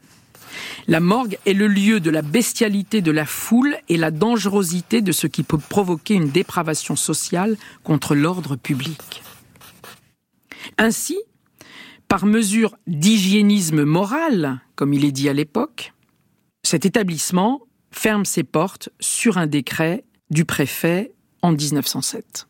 [0.88, 5.12] La morgue est le lieu de la bestialité de la foule et la dangerosité de
[5.12, 9.22] ce qui peut provoquer une dépravation sociale contre l'ordre public.
[10.78, 11.18] Ainsi,
[12.08, 15.92] par mesure d'hygiénisme moral, comme il est dit à l'époque,
[16.62, 21.12] cet établissement ferme ses portes sur un décret du préfet
[21.42, 22.46] en 1907.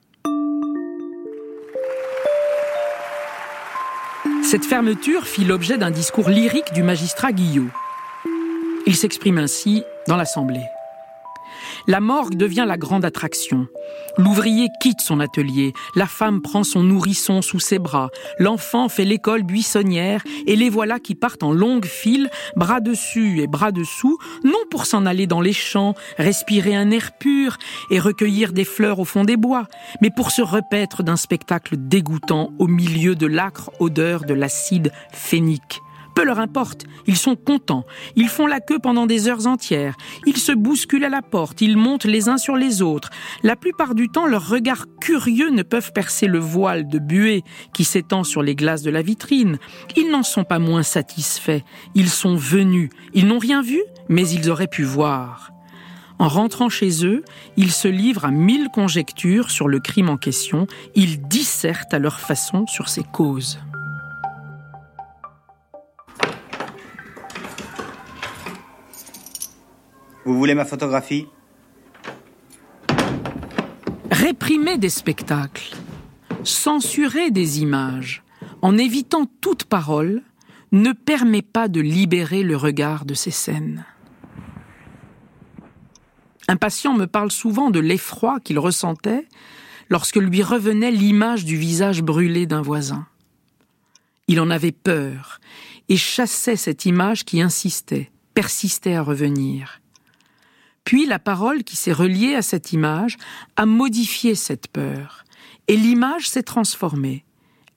[4.42, 7.68] Cette fermeture fit l'objet d'un discours lyrique du magistrat Guillot.
[8.86, 10.64] Il s'exprime ainsi dans l'Assemblée.
[11.86, 13.66] La morgue devient la grande attraction.
[14.16, 19.42] L'ouvrier quitte son atelier, la femme prend son nourrisson sous ses bras, l'enfant fait l'école
[19.42, 24.58] buissonnière, et les voilà qui partent en longue file, bras dessus et bras dessous, non
[24.70, 27.56] pour s'en aller dans les champs, respirer un air pur
[27.90, 29.66] et recueillir des fleurs au fond des bois,
[30.00, 35.80] mais pour se repaître d'un spectacle dégoûtant au milieu de l'âcre odeur de l'acide phénique
[36.14, 37.84] peu leur importe, ils sont contents,
[38.16, 39.96] ils font la queue pendant des heures entières,
[40.26, 43.10] ils se bousculent à la porte, ils montent les uns sur les autres.
[43.42, 47.42] La plupart du temps, leurs regards curieux ne peuvent percer le voile de buée
[47.72, 49.58] qui s'étend sur les glaces de la vitrine.
[49.96, 51.62] Ils n'en sont pas moins satisfaits,
[51.94, 55.52] ils sont venus, ils n'ont rien vu, mais ils auraient pu voir.
[56.18, 57.24] En rentrant chez eux,
[57.56, 62.20] ils se livrent à mille conjectures sur le crime en question, ils dissertent à leur
[62.20, 63.58] façon sur ses causes.
[70.30, 71.26] Vous voulez ma photographie
[74.12, 75.74] Réprimer des spectacles,
[76.44, 78.22] censurer des images,
[78.62, 80.22] en évitant toute parole,
[80.70, 83.84] ne permet pas de libérer le regard de ces scènes.
[86.46, 89.26] Un patient me parle souvent de l'effroi qu'il ressentait
[89.88, 93.04] lorsque lui revenait l'image du visage brûlé d'un voisin.
[94.28, 95.40] Il en avait peur
[95.88, 99.79] et chassait cette image qui insistait, persistait à revenir.
[100.84, 103.16] Puis la parole qui s'est reliée à cette image
[103.56, 105.24] a modifié cette peur,
[105.68, 107.24] et l'image s'est transformée.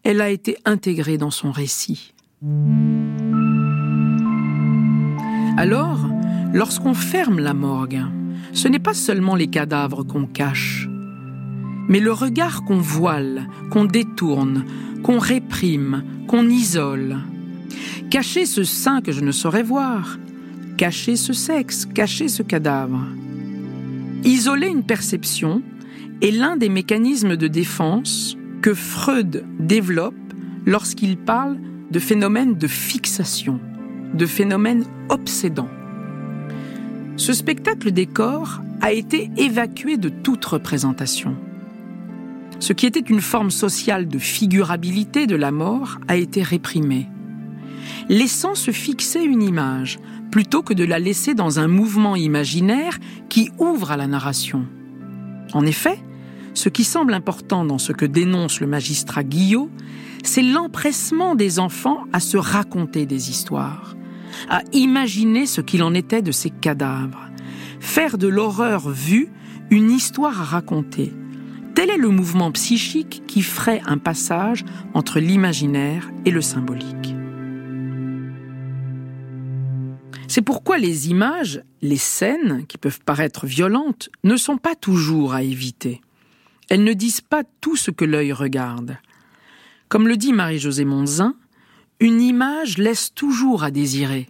[0.03, 2.13] Elle a été intégrée dans son récit.
[5.57, 5.99] Alors,
[6.53, 8.01] lorsqu'on ferme la morgue,
[8.51, 10.87] ce n'est pas seulement les cadavres qu'on cache,
[11.87, 14.65] mais le regard qu'on voile, qu'on détourne,
[15.03, 17.17] qu'on réprime, qu'on isole.
[18.09, 20.17] Cacher ce sein que je ne saurais voir,
[20.77, 23.05] cacher ce sexe, cacher ce cadavre.
[24.23, 25.61] Isoler une perception
[26.21, 30.15] est l'un des mécanismes de défense que Freud développe
[30.65, 31.57] lorsqu'il parle
[31.91, 33.59] de phénomènes de fixation,
[34.13, 35.69] de phénomènes obsédants.
[37.17, 41.35] Ce spectacle des corps a été évacué de toute représentation.
[42.59, 47.09] Ce qui était une forme sociale de figurabilité de la mort a été réprimé,
[48.09, 49.99] laissant se fixer une image,
[50.33, 52.97] plutôt que de la laisser dans un mouvement imaginaire
[53.29, 54.65] qui ouvre à la narration.
[55.53, 55.99] En effet,
[56.55, 59.69] ce qui semble important dans ce que dénonce le magistrat Guillot,
[60.23, 63.95] c'est l'empressement des enfants à se raconter des histoires,
[64.49, 67.29] à imaginer ce qu'il en était de ces cadavres,
[67.79, 69.29] faire de l'horreur vue
[69.69, 71.13] une histoire à raconter.
[71.75, 74.65] Tel est le mouvement psychique qui ferait un passage
[74.95, 77.13] entre l'imaginaire et le symbolique.
[80.33, 85.43] C'est pourquoi les images, les scènes, qui peuvent paraître violentes, ne sont pas toujours à
[85.43, 86.01] éviter.
[86.69, 88.97] Elles ne disent pas tout ce que l'œil regarde.
[89.89, 91.35] Comme le dit Marie-Josée Monzin,
[91.99, 94.27] une image laisse toujours à désirer.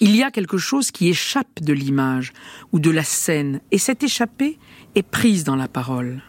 [0.00, 2.32] Il y a quelque chose qui échappe de l'image
[2.72, 4.58] ou de la scène, et cette échappée
[4.94, 6.22] est prise dans la parole.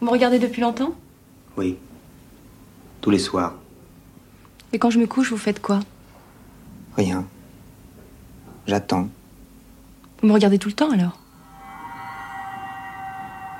[0.00, 0.96] Vous me regardez depuis longtemps?
[1.58, 1.76] Oui.
[3.02, 3.54] Tous les soirs.
[4.72, 5.80] Et quand je me couche, vous faites quoi?
[6.96, 7.26] Rien.
[8.66, 9.08] J'attends.
[10.20, 11.18] Vous me regardez tout le temps alors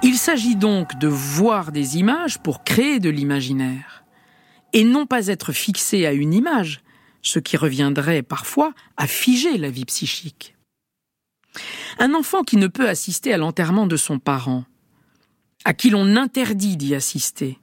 [0.03, 4.05] Il s'agit donc de voir des images pour créer de l'imaginaire,
[4.73, 6.83] et non pas être fixé à une image,
[7.23, 10.57] ce qui reviendrait parfois à figer la vie psychique.
[11.99, 14.65] Un enfant qui ne peut assister à l'enterrement de son parent,
[15.65, 17.59] à qui l'on interdit d'y assister,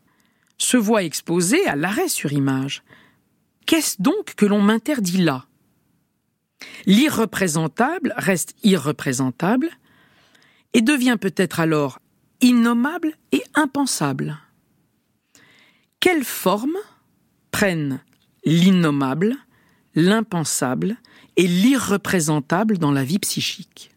[0.57, 2.83] se voit exposé à l'arrêt sur image.
[3.65, 5.45] Qu'est-ce donc que l'on m'interdit là?
[6.85, 9.69] L'irreprésentable reste irreprésentable
[10.73, 11.99] et devient peut-être alors
[12.41, 14.37] innommable et impensable.
[15.99, 16.77] Quelles formes
[17.51, 18.01] prennent
[18.45, 19.35] l'innommable,
[19.95, 20.97] l'impensable
[21.35, 23.91] et l'irreprésentable dans la vie psychique?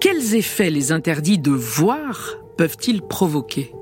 [0.00, 3.72] Quels effets les interdits de voir peuvent-ils provoquer?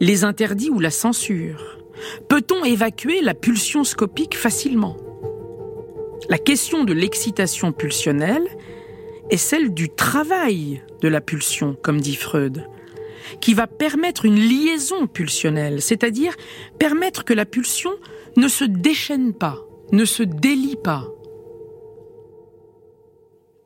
[0.00, 1.78] Les interdits ou la censure?
[2.28, 4.96] Peut-on évacuer la pulsion scopique facilement?
[6.28, 8.46] La question de l'excitation pulsionnelle
[9.30, 12.66] est celle du travail de la pulsion, comme dit Freud,
[13.40, 16.34] qui va permettre une liaison pulsionnelle, c'est-à-dire
[16.78, 17.92] permettre que la pulsion
[18.36, 19.58] ne se déchaîne pas,
[19.92, 21.06] ne se délie pas.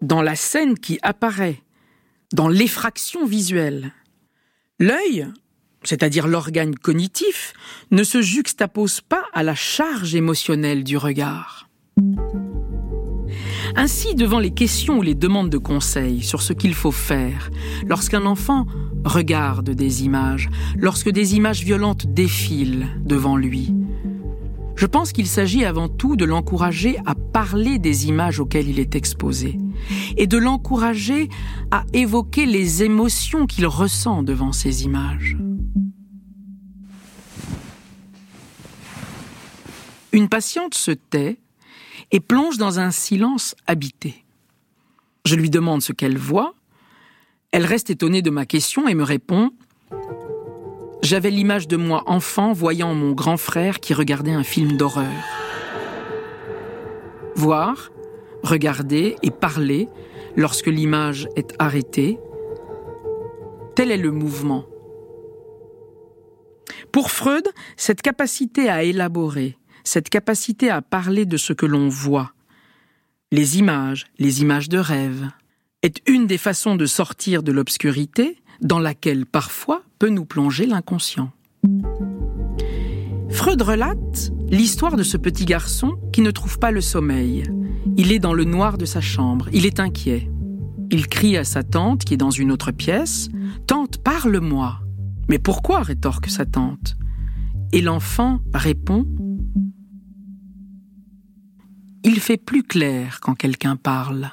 [0.02, 1.62] Dans la scène qui apparaît,
[2.32, 3.92] dans l'effraction visuelle,
[4.78, 5.26] l'œil,
[5.82, 7.54] c'est-à-dire l'organe cognitif,
[7.90, 11.69] ne se juxtapose pas à la charge émotionnelle du regard.
[13.76, 17.50] Ainsi, devant les questions ou les demandes de conseils sur ce qu'il faut faire,
[17.86, 18.66] lorsqu'un enfant
[19.04, 23.74] regarde des images, lorsque des images violentes défilent devant lui,
[24.76, 28.96] je pense qu'il s'agit avant tout de l'encourager à parler des images auxquelles il est
[28.96, 29.58] exposé
[30.16, 31.28] et de l'encourager
[31.70, 35.36] à évoquer les émotions qu'il ressent devant ces images.
[40.12, 41.38] Une patiente se tait
[42.12, 44.24] et plonge dans un silence habité.
[45.24, 46.54] Je lui demande ce qu'elle voit.
[47.52, 49.50] Elle reste étonnée de ma question et me répond
[51.02, 55.10] J'avais l'image de moi enfant voyant mon grand frère qui regardait un film d'horreur.
[57.34, 57.90] Voir,
[58.42, 59.88] regarder et parler
[60.36, 62.18] lorsque l'image est arrêtée,
[63.74, 64.64] tel est le mouvement.
[66.92, 72.32] Pour Freud, cette capacité à élaborer, cette capacité à parler de ce que l'on voit,
[73.32, 75.30] les images, les images de rêve,
[75.82, 81.30] est une des façons de sortir de l'obscurité dans laquelle parfois peut nous plonger l'inconscient.
[83.30, 87.44] Freud relate l'histoire de ce petit garçon qui ne trouve pas le sommeil.
[87.96, 90.30] Il est dans le noir de sa chambre, il est inquiet.
[90.90, 93.28] Il crie à sa tante qui est dans une autre pièce
[93.66, 94.80] Tante, parle-moi
[95.28, 96.96] Mais pourquoi rétorque sa tante?
[97.72, 99.06] Et l'enfant répond
[102.04, 104.30] il fait plus clair quand quelqu'un parle.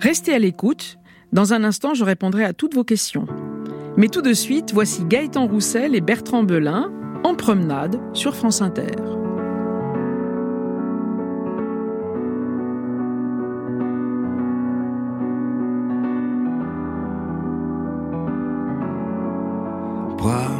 [0.00, 0.98] Restez à l'écoute.
[1.32, 3.26] Dans un instant, je répondrai à toutes vos questions.
[3.96, 6.90] Mais tout de suite, voici Gaëtan Roussel et Bertrand Belin
[7.24, 9.17] en promenade sur France Inter.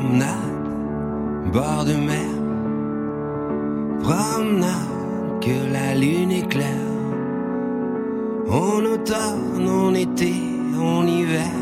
[0.08, 2.30] Promenade, bord de mer.
[4.02, 6.88] Promenade, que la lune éclaire.
[8.48, 10.32] En automne, en été,
[10.80, 11.52] en hiver.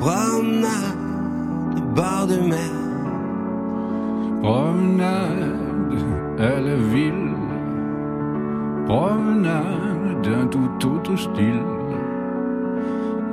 [0.00, 0.98] Promenade,
[1.94, 2.74] bord de mer.
[4.42, 5.60] Promenade
[6.40, 7.36] à la ville.
[8.86, 11.62] Promenade d'un tout autre style.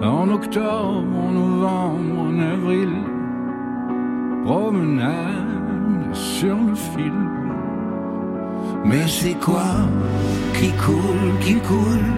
[0.04, 3.11] En octobre, en novembre, en avril
[4.44, 7.14] promenade sur le fil.
[8.86, 9.72] Mais c'est quoi
[10.60, 12.10] qui coule, qui coule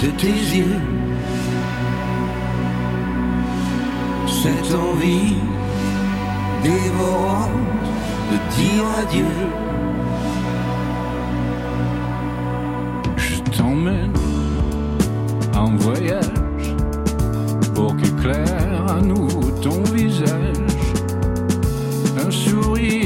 [0.00, 0.80] de tes yeux?
[4.26, 5.36] Cette envie
[6.62, 7.50] dévorante
[8.30, 9.36] de dire adieu.
[13.16, 14.12] Je t'emmène
[15.56, 16.74] en voyage
[17.74, 19.28] pour qu'éclaire à nous
[19.62, 20.56] ton visage
[22.26, 23.05] un sourire,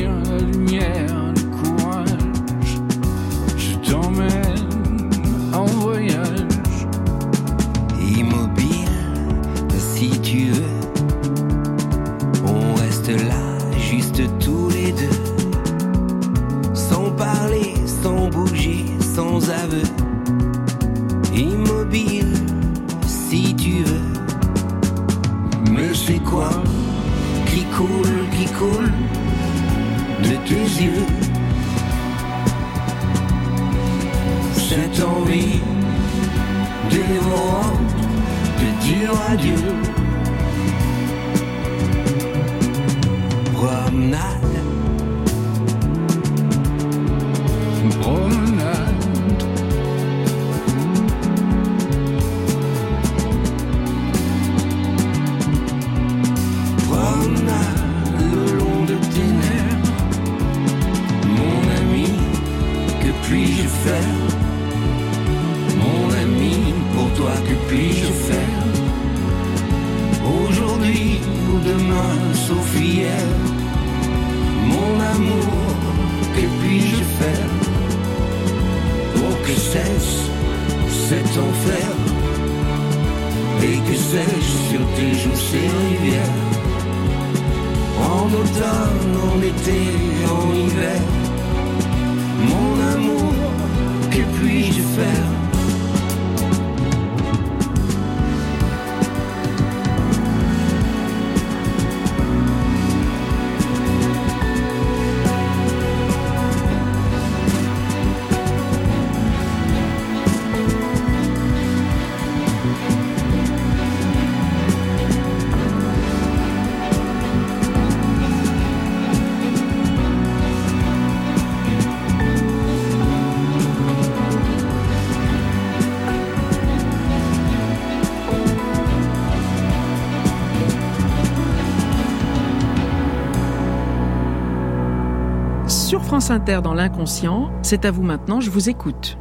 [136.31, 139.19] Inter dans l'inconscient, c'est à vous maintenant, je vous écoute.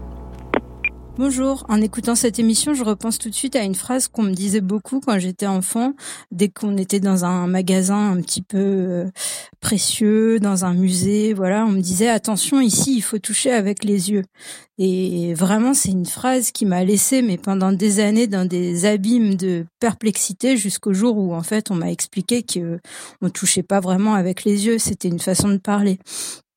[1.18, 4.34] Bonjour, en écoutant cette émission, je repense tout de suite à une phrase qu'on me
[4.34, 5.94] disait beaucoup quand j'étais enfant,
[6.32, 9.06] dès qu'on était dans un magasin un petit peu euh,
[9.60, 14.12] précieux, dans un musée, voilà, on me disait attention ici, il faut toucher avec les
[14.12, 14.24] yeux.
[14.78, 19.34] Et vraiment, c'est une phrase qui m'a laissé, mais pendant des années, dans des abîmes
[19.34, 22.80] de perplexité, jusqu'au jour où en fait, on m'a expliqué que
[23.22, 25.98] on touchait pas vraiment avec les yeux, c'était une façon de parler.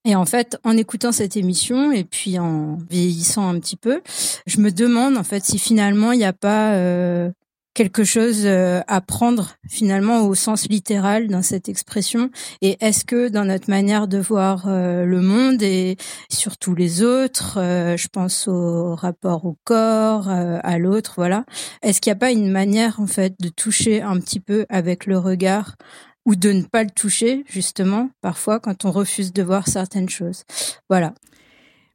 [0.05, 4.03] Et en fait, en écoutant cette émission et puis en vieillissant un petit peu,
[4.46, 7.30] je me demande en fait si finalement il n'y a pas euh,
[7.74, 12.30] quelque chose euh, à prendre finalement au sens littéral dans cette expression.
[12.61, 15.96] Et est-ce que dans notre manière de voir euh, le monde et
[16.30, 21.44] surtout les autres, euh, je pense au rapport au corps, à l'autre, voilà,
[21.82, 25.07] est-ce qu'il n'y a pas une manière en fait de toucher un petit peu avec
[25.07, 25.76] le regard
[26.24, 30.44] ou de ne pas le toucher, justement, parfois quand on refuse de voir certaines choses.
[30.88, 31.14] Voilà.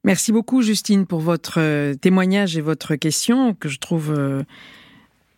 [0.03, 4.43] Merci beaucoup, Justine, pour votre euh, témoignage et votre question que je trouve euh,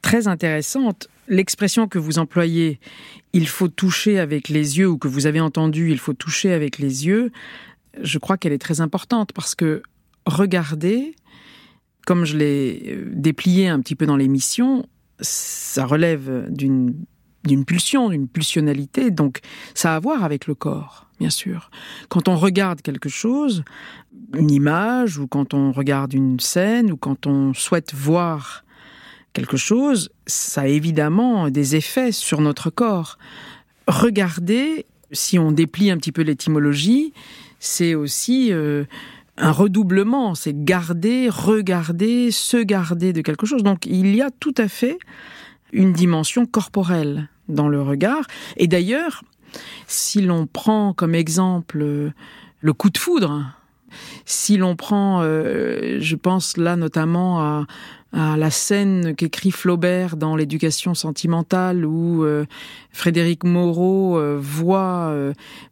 [0.01, 1.07] très intéressante.
[1.27, 2.79] L'expression que vous employez,
[3.33, 6.77] il faut toucher avec les yeux, ou que vous avez entendu, il faut toucher avec
[6.77, 7.31] les yeux,
[8.01, 9.81] je crois qu'elle est très importante parce que
[10.25, 11.15] regarder,
[12.05, 14.85] comme je l'ai euh, déplié un petit peu dans l'émission,
[15.19, 16.93] ça relève d'une
[17.43, 19.39] d'une pulsion, d'une pulsionalité, donc
[19.73, 21.71] ça a à voir avec le corps, bien sûr.
[22.09, 23.63] Quand on regarde quelque chose,
[24.33, 28.63] une image, ou quand on regarde une scène, ou quand on souhaite voir
[29.33, 33.17] quelque chose, ça a évidemment des effets sur notre corps.
[33.87, 37.13] Regarder, si on déplie un petit peu l'étymologie,
[37.59, 38.85] c'est aussi euh,
[39.37, 43.63] un redoublement, c'est garder, regarder, se garder de quelque chose.
[43.63, 44.99] Donc il y a tout à fait
[45.71, 48.25] une dimension corporelle dans le regard.
[48.57, 49.23] Et d'ailleurs,
[49.87, 52.11] si l'on prend comme exemple euh,
[52.61, 53.45] le coup de foudre,
[54.25, 57.65] si l'on prend, euh, je pense là notamment à,
[58.11, 62.45] la scène qu'écrit Flaubert dans l'éducation sentimentale où euh,
[62.91, 65.13] Frédéric Moreau voit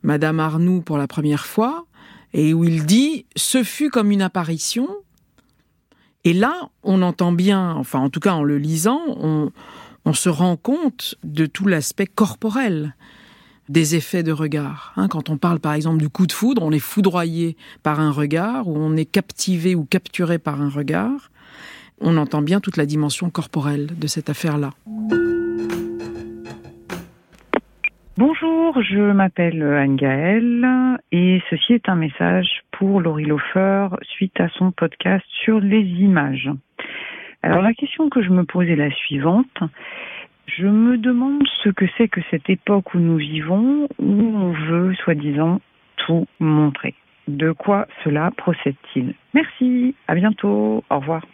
[0.04, 1.88] Madame Arnoux pour la première fois
[2.34, 4.88] et où il dit ce fut comme une apparition.
[6.26, 9.52] Et là, on entend bien, enfin en tout cas en le lisant, on,
[10.08, 12.95] on se rend compte de tout l'aspect corporel
[13.68, 14.93] des effets de regard.
[14.95, 18.12] Hein, quand on parle par exemple du coup de foudre, on est foudroyé par un
[18.12, 21.30] regard, ou on est captivé ou capturé par un regard.
[21.99, 24.70] On entend bien toute la dimension corporelle de cette affaire-là.
[28.16, 34.72] Bonjour, je m'appelle Anne-Gaëlle et ceci est un message pour Laurie Lofer suite à son
[34.72, 36.49] podcast sur les images.
[37.44, 39.60] Alors la question que je me pose est la suivante.
[40.48, 44.96] Je me demande ce que c'est que cette époque où nous vivons, où on veut,
[44.96, 45.62] soi-disant,
[45.98, 46.96] tout montrer.
[47.28, 49.14] De quoi cela procède-t-il?
[49.34, 51.26] Merci, à bientôt, au revoir.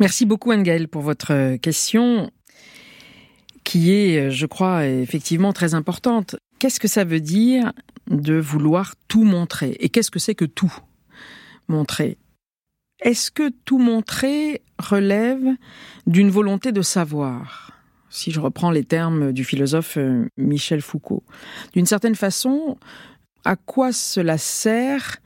[0.00, 2.30] Merci beaucoup Anne-Gaëlle pour votre question
[3.64, 6.36] qui est, je crois, effectivement très importante.
[6.58, 7.72] Qu'est-ce que ça veut dire
[8.08, 9.76] de vouloir tout montrer?
[9.80, 10.72] Et qu'est-ce que c'est que tout
[11.68, 12.16] montrer?
[13.00, 15.44] Est-ce que tout montrer relève
[16.06, 17.72] d'une volonté de savoir
[18.08, 21.22] si je reprends les termes du philosophe euh, Michel Foucault?
[21.74, 22.78] D'une certaine façon,
[23.44, 25.18] à quoi cela sert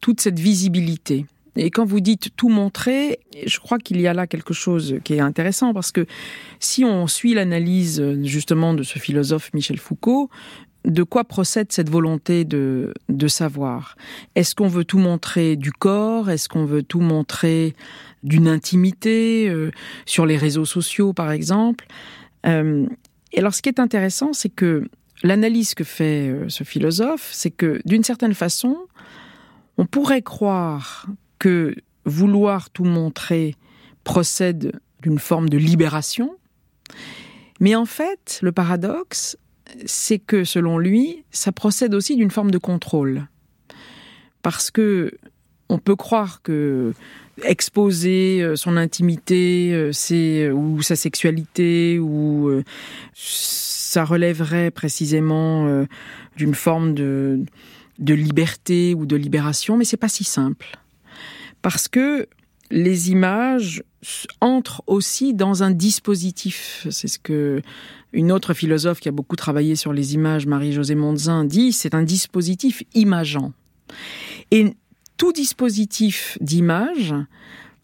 [0.00, 1.26] toute cette visibilité?
[1.56, 5.14] Et quand vous dites tout montrer, je crois qu'il y a là quelque chose qui
[5.14, 6.06] est intéressant parce que
[6.60, 10.30] si on suit l'analyse justement de ce philosophe Michel Foucault,
[10.84, 12.92] de quoi procède cette volonté de,
[13.28, 13.96] savoir?
[14.34, 16.30] Est-ce qu'on veut tout montrer du corps?
[16.30, 17.74] Est-ce qu'on veut tout montrer
[18.22, 19.70] d'une intimité euh,
[20.06, 21.86] sur les réseaux sociaux par exemple?
[22.46, 22.86] Euh,
[23.32, 24.88] Et alors ce qui est intéressant, c'est que
[25.22, 28.76] l'analyse que fait euh, ce philosophe, c'est que d'une certaine façon,
[29.76, 31.06] on pourrait croire
[31.38, 31.74] que
[32.04, 33.54] vouloir tout montrer
[34.04, 36.36] procède d'une forme de libération,
[37.60, 39.36] Mais en fait, le paradoxe,
[39.86, 43.26] c'est que selon lui, ça procède aussi d'une forme de contrôle.
[44.42, 45.12] Parce que
[45.68, 46.94] on peut croire que
[47.44, 52.64] exposer euh, son intimité, euh, c'est ou sa sexualité ou euh,
[53.14, 55.86] ça relèverait précisément
[56.36, 57.40] d'une forme de
[57.98, 60.78] de liberté ou de libération, mais c'est pas si simple.
[61.62, 62.28] Parce que
[62.70, 63.82] les images
[64.40, 66.86] entrent aussi dans un dispositif.
[66.90, 67.62] C'est ce que
[68.12, 72.02] une autre philosophe qui a beaucoup travaillé sur les images, Marie-Josée Mondzin, dit, c'est un
[72.02, 73.52] dispositif imageant.
[74.50, 74.74] Et
[75.18, 77.14] tout dispositif d'image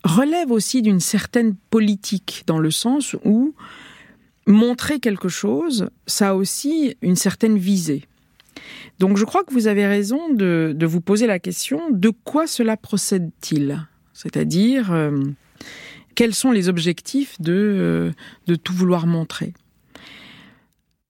[0.03, 3.55] relève aussi d'une certaine politique, dans le sens où
[4.47, 8.05] montrer quelque chose, ça a aussi une certaine visée.
[8.99, 12.76] Donc je crois que vous avez raison de, vous poser la question de quoi cela
[12.76, 13.87] procède-t-il?
[14.14, 15.20] C'est-à-dire euh,
[16.14, 18.14] quels sont les objectifs de,
[18.48, 19.52] euh, tout vouloir montrer?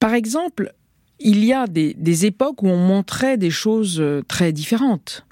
[0.00, 0.74] Par exemple,
[1.20, 5.26] il y a des, époques où on montrait des choses euh, très différentes.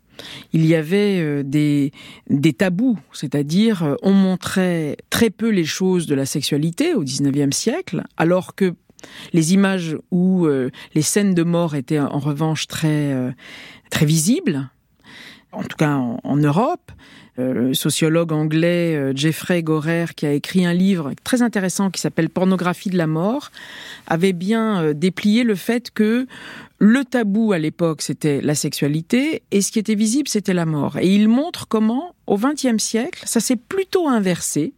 [0.53, 1.91] Il y avait des,
[2.57, 8.55] tabous, c'est-à-dire on montrait très peu les choses de la sexualité au XIXe siècle, alors
[8.55, 8.75] que
[9.33, 13.35] les images où les scènes de mort étaient en revanche très
[14.03, 14.71] visibles,
[15.53, 16.93] en tout cas en, Europe.
[17.39, 22.29] Euh, le sociologue anglais Jeffrey Gorer, qui a écrit un livre très intéressant qui s'appelle
[22.29, 23.51] Pornographie de la mort,
[24.07, 26.27] avait bien déplié le fait que
[26.79, 30.99] le tabou à l'époque c'était la sexualité et ce qui était visible c'était la mort.
[30.99, 34.75] Et il montre comment au XXe siècle ça s'est plutôt inversé.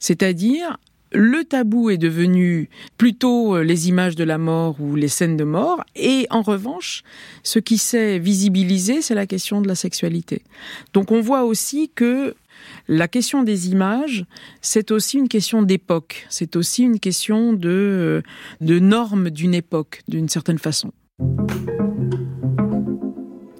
[0.00, 0.78] C'est-à-dire,
[1.12, 5.44] le tabou est devenu plutôt euh, les images de la mort ou les scènes de
[5.44, 7.02] mort, et en revanche,
[7.42, 10.42] ce qui s'est visibilisé, c'est la question de la sexualité.
[10.92, 12.34] Donc on voit aussi que
[12.88, 14.24] la question des images,
[14.60, 18.22] c'est aussi une question d'époque, c'est aussi une question de, euh,
[18.60, 20.92] de normes d'une époque, d'une certaine façon.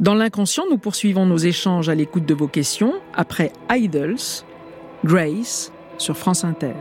[0.01, 4.17] Dans l'inconscient, nous poursuivons nos échanges à l'écoute de vos questions après Idols,
[5.05, 6.73] Grace sur France Inter.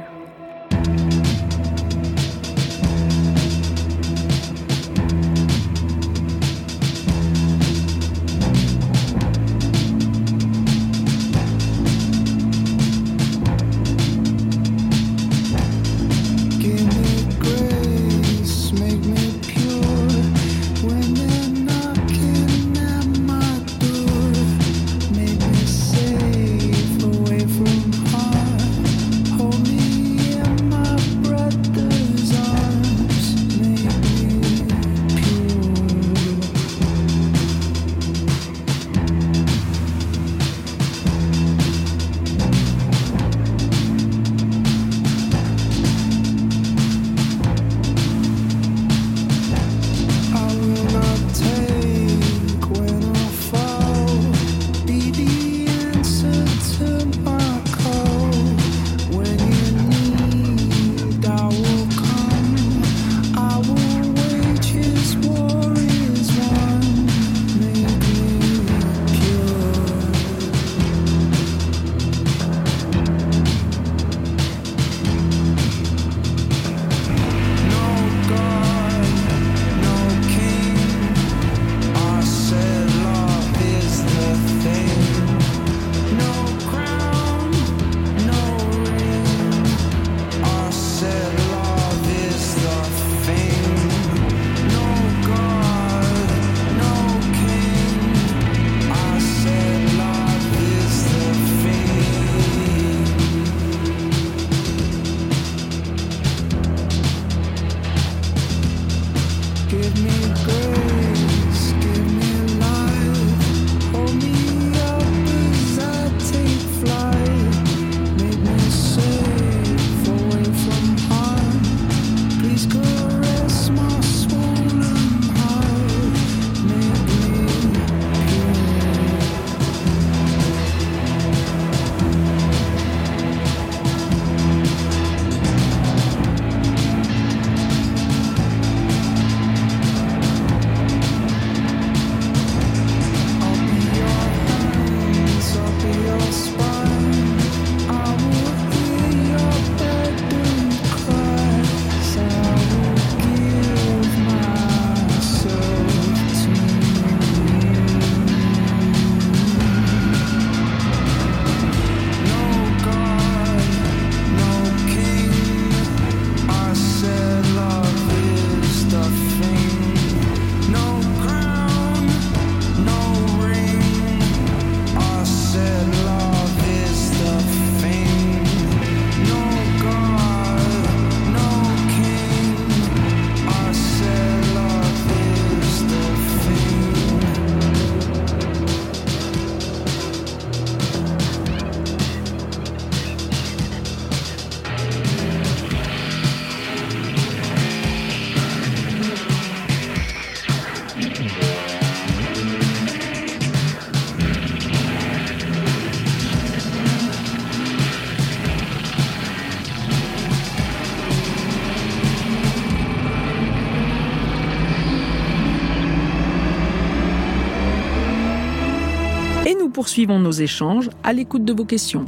[219.90, 222.06] Poursuivons nos échanges à l'écoute de vos questions.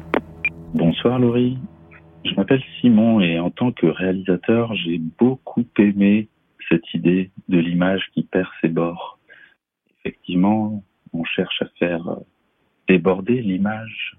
[0.75, 1.57] Bonsoir Laurie.
[2.23, 6.27] Je m'appelle Simon et en tant que réalisateur, j'ai beaucoup aimé
[6.69, 9.17] cette idée de l'image qui perd ses bords.
[9.97, 12.17] Effectivement, on cherche à faire
[12.87, 14.15] déborder l'image.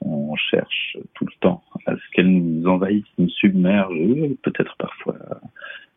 [0.00, 3.96] On cherche tout le temps à ce qu'elle nous envahisse, nous submerge.
[4.42, 5.16] Peut-être parfois,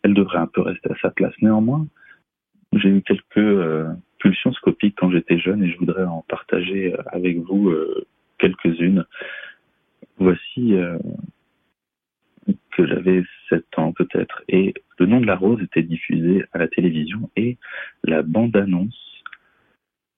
[0.02, 1.36] elle devrait un peu rester à sa place.
[1.44, 1.86] Néanmoins,
[2.74, 3.88] j'ai eu quelques euh,
[4.20, 8.06] pulsions scopiques quand j'étais jeune et je voudrais en partager euh, avec vous euh,
[8.38, 9.06] quelques-unes.
[10.20, 10.74] Voici
[12.72, 16.68] que j'avais 7 ans peut-être et le nom de la rose était diffusé à la
[16.68, 17.58] télévision et
[18.04, 19.24] la bande-annonce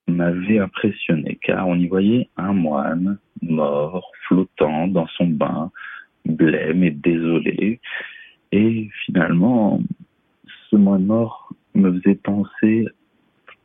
[0.10, 5.72] m'avait impressionné car on y voyait un moine mort, flottant dans son bain,
[6.26, 7.80] blême et désolé.
[8.52, 9.82] Et finalement,
[10.70, 12.88] ce moine mort me faisait penser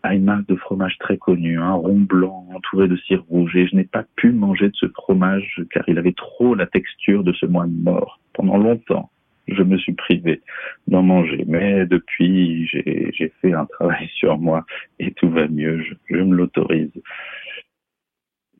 [0.02, 3.56] à une marque de fromage très connue, un rond blanc entouré de cire rouge.
[3.56, 7.24] Et je n'ai pas pu manger de ce fromage car il avait trop la texture
[7.24, 8.20] de ce moine mort.
[8.34, 9.10] Pendant longtemps,
[9.48, 10.40] je me suis privé
[10.88, 11.44] d'en manger.
[11.46, 14.64] Mais depuis, j'ai fait un travail sur moi
[14.98, 15.82] et tout va mieux.
[15.82, 16.90] Je, je me l'autorise.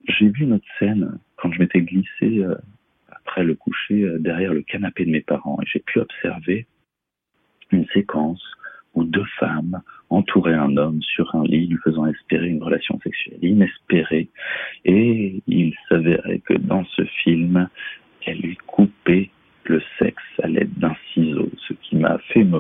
[0.09, 2.55] J'ai vu notre scène quand je m'étais glissé euh,
[3.09, 6.67] après le coucher euh, derrière le canapé de mes parents et j'ai pu observer
[7.71, 8.43] une séquence
[8.95, 9.81] où deux femmes
[10.11, 14.29] entouraient un homme sur un lit lui faisant espérer une relation sexuelle inespérée
[14.85, 17.69] et il s'avérait que dans ce film,
[18.27, 19.31] elle lui coupait
[19.69, 22.59] le sexe à l'aide d'un ciseau, ce qui m'a fait me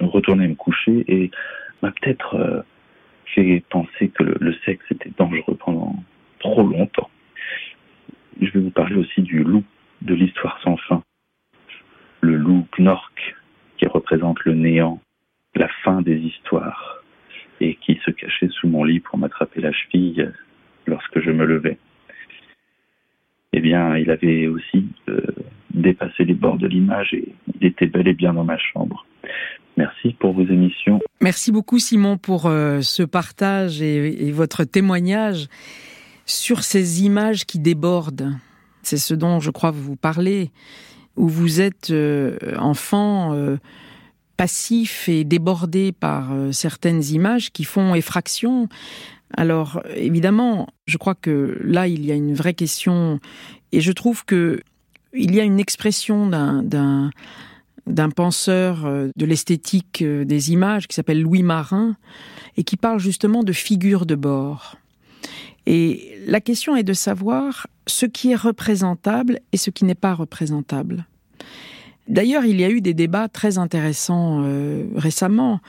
[0.00, 1.30] retourner me coucher et
[1.82, 2.62] m'a peut-être euh,
[3.26, 5.96] fait penser que le, le sexe était dangereux pendant
[6.40, 7.10] trop longtemps.
[8.40, 9.64] Je vais vous parler aussi du loup
[10.02, 11.02] de l'histoire sans fin.
[12.20, 13.36] Le loup Gnork
[13.78, 15.00] qui représente le néant
[15.54, 17.02] la fin des histoires
[17.60, 20.32] et qui se cachait sous mon lit pour m'attraper la cheville
[20.86, 21.78] lorsque je me levais.
[23.56, 25.20] Eh bien, il avait aussi euh,
[25.72, 27.28] dépassé les bords de l'image et
[27.60, 29.06] il était bel et bien dans ma chambre.
[29.76, 30.98] Merci pour vos émissions.
[31.20, 35.46] Merci beaucoup Simon pour euh, ce partage et, votre témoignage
[36.26, 38.32] sur ces images qui débordent.
[38.82, 40.50] C'est ce dont je crois vous parlez,
[41.14, 43.56] où vous êtes euh, enfant
[44.36, 48.68] passif et débordé par euh, certaines images qui font effraction.
[49.36, 53.20] Alors évidemment, je crois que là il y a une vraie question
[53.72, 54.60] et je trouve que
[55.12, 57.10] il y a une expression d'un
[57.86, 61.96] d'un penseur de l'esthétique des images qui s'appelle Louis Marin
[62.56, 64.76] et qui parle justement de figure de bord.
[65.66, 70.14] Et la question est de savoir ce qui est représentable et ce qui n'est pas
[70.14, 71.06] représentable.
[72.08, 75.60] D'ailleurs, il y a eu des débats très intéressants euh, récemment,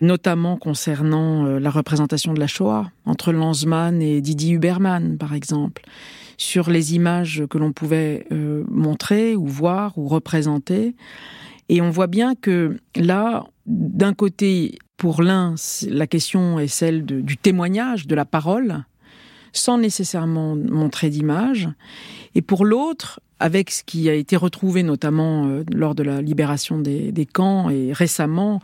[0.00, 5.82] notamment concernant euh, la représentation de la Shoah, entre Lanzmann et Didier Huberman, par exemple,
[6.36, 10.94] sur les images que l'on pouvait euh, montrer ou voir ou représenter.
[11.70, 15.54] Et on voit bien que là, d'un côté, pour l'un,
[15.88, 18.84] la question est celle du témoignage, de la parole,
[19.52, 21.68] sans nécessairement montrer d'image.
[22.34, 26.78] Et pour l'autre, avec ce qui a été retrouvé notamment euh, lors de la libération
[26.78, 28.60] des, des, camps et récemment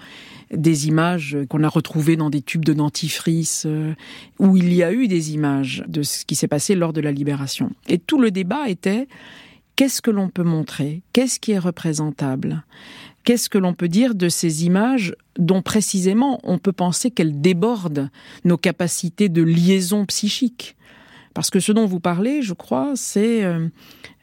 [0.52, 3.94] des images qu'on a retrouvées dans des tubes de dentifrice euh,
[4.38, 7.12] où il y a eu des images de ce qui s'est passé lors de la
[7.12, 7.70] libération.
[7.88, 9.08] Et tout le débat était
[9.76, 11.02] qu'est-ce que l'on peut montrer?
[11.12, 12.64] Qu'est-ce qui est représentable?
[13.24, 18.10] Qu'est-ce que l'on peut dire de ces images dont précisément on peut penser qu'elles débordent
[18.44, 20.76] nos capacités de liaison psychique?
[21.32, 23.68] Parce que ce dont vous parlez, je crois, c'est euh,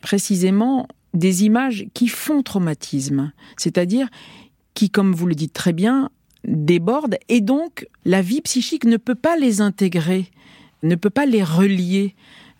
[0.02, 4.08] précisément des images qui font traumatisme, c'est-à-dire
[4.74, 6.10] qui, comme vous le dites très bien,
[6.45, 10.32] débordent et donc la vie psychique ne peut pas les intégrer,
[10.84, 12.16] ne peut pas les relier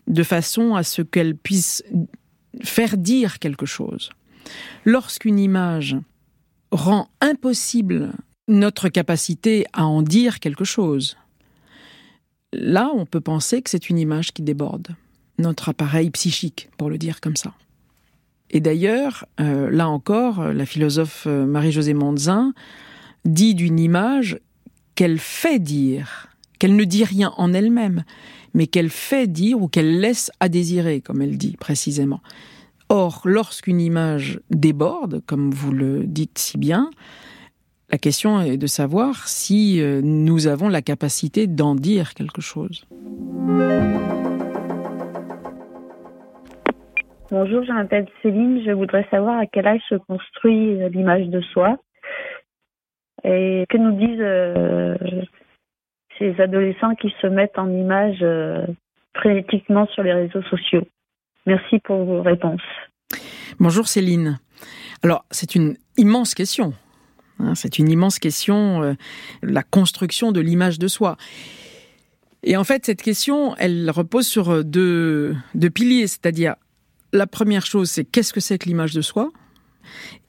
[0.08, 1.84] de façon à ce qu'elles puissent
[2.64, 4.10] faire dire quelque chose.
[4.86, 5.96] Lorsqu'une image
[6.72, 8.12] rend impossible
[8.48, 11.18] notre capacité à en dire quelque chose.
[12.54, 14.90] Là, on peut penser que c'est une image qui déborde
[15.42, 17.54] notre appareil psychique, pour le dire comme ça.
[18.52, 22.54] Et d'ailleurs, euh, là encore, la philosophe euh, Marie-Josée Mondzin
[23.26, 24.40] dit d'une image
[24.96, 26.28] qu'elle fait dire,
[26.60, 28.04] qu'elle ne dit rien en elle-même,
[28.54, 32.22] mais qu'elle fait dire ou qu'elle laisse à désirer, comme elle dit précisément.
[32.90, 36.90] Or, lorsqu'une image déborde, comme vous le dites si bien,
[37.90, 42.86] la question est de savoir si euh, nous avons la capacité d'en dire quelque chose.
[47.32, 48.62] Bonjour, je m'appelle Céline.
[48.66, 51.78] Je voudrais savoir à quel âge se construit euh, l'image de soi
[53.24, 54.98] et que nous disent euh,
[56.20, 58.66] ces adolescents qui se mettent en image euh,
[59.16, 60.86] frénétiquement sur les réseaux sociaux?
[61.46, 62.60] Merci pour vos réponses.
[63.62, 64.38] Bonjour Céline.
[65.02, 66.74] Alors, c'est une immense question.
[67.40, 68.94] Hein, c'est une immense question, euh,
[69.42, 71.16] la construction de l'image de soi.
[72.44, 76.56] Et en fait, cette question, elle repose sur deux, deux piliers, c'est-à-dire
[77.14, 79.32] la première chose, c'est qu'est-ce que c'est que l'image de soi?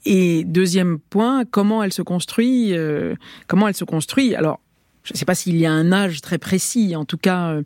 [0.05, 3.15] Et deuxième point, comment elle se construit euh,
[3.47, 4.61] Comment elle se construit Alors,
[5.05, 6.95] je ne sais pas s'il y a un âge très précis.
[6.97, 7.63] En tout cas, euh,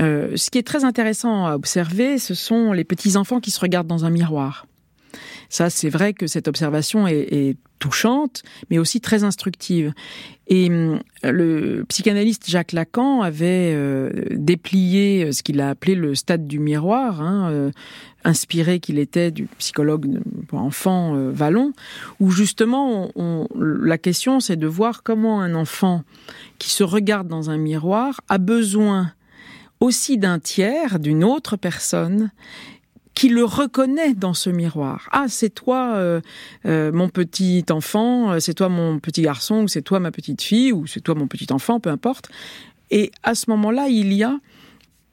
[0.00, 3.60] euh, ce qui est très intéressant à observer, ce sont les petits enfants qui se
[3.60, 4.66] regardent dans un miroir.
[5.48, 9.94] Ça, c'est vrai que cette observation est, touchante, mais aussi très instructive.
[10.48, 16.14] Et hum, le psychanalyste Jacques Lacan avait euh, déplié euh, ce qu'il a appelé le
[16.14, 17.70] stade du miroir, hein, euh,
[18.24, 21.72] inspiré qu'il était du psychologue pour enfants euh, Vallon,
[22.18, 26.02] où justement on, la question c'est de voir comment un enfant
[26.58, 29.12] qui se regarde dans un miroir a besoin
[29.80, 32.30] aussi d'un tiers, d'une autre personne,
[33.20, 35.06] qui le reconnaît dans ce miroir.
[35.12, 36.22] Ah, c'est toi, euh,
[36.64, 40.72] euh, mon petit enfant, c'est toi mon petit garçon, ou c'est toi ma petite fille,
[40.72, 42.30] ou c'est toi mon petit enfant, peu importe.
[42.90, 44.38] Et à ce moment-là, il y a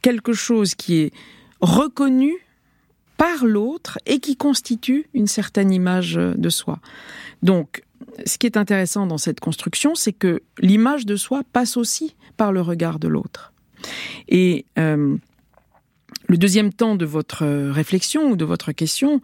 [0.02, 1.14] quelque chose qui est
[1.60, 2.34] reconnu
[3.18, 6.80] par l'autre et qui constitue une certaine image de soi.
[7.44, 7.84] Donc,
[8.26, 12.54] ce qui est intéressant dans cette construction, c'est que l'image de soi passe aussi par
[12.54, 13.52] le regard de l'autre.
[14.30, 15.18] Et euh,
[16.28, 19.22] le deuxième temps de votre réflexion ou de votre question,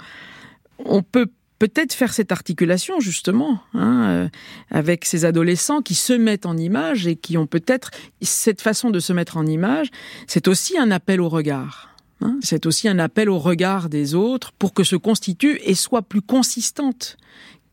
[0.80, 1.28] on peut
[1.60, 4.30] peut-être faire cette articulation justement hein, euh,
[4.70, 7.92] avec ces adolescents qui se mettent en image et qui ont peut-être
[8.22, 9.90] cette façon de se mettre en image,
[10.28, 11.96] c'est aussi un appel au regard.
[12.22, 16.02] Hein, c'est aussi un appel au regard des autres pour que se constitue et soit
[16.02, 17.18] plus consistante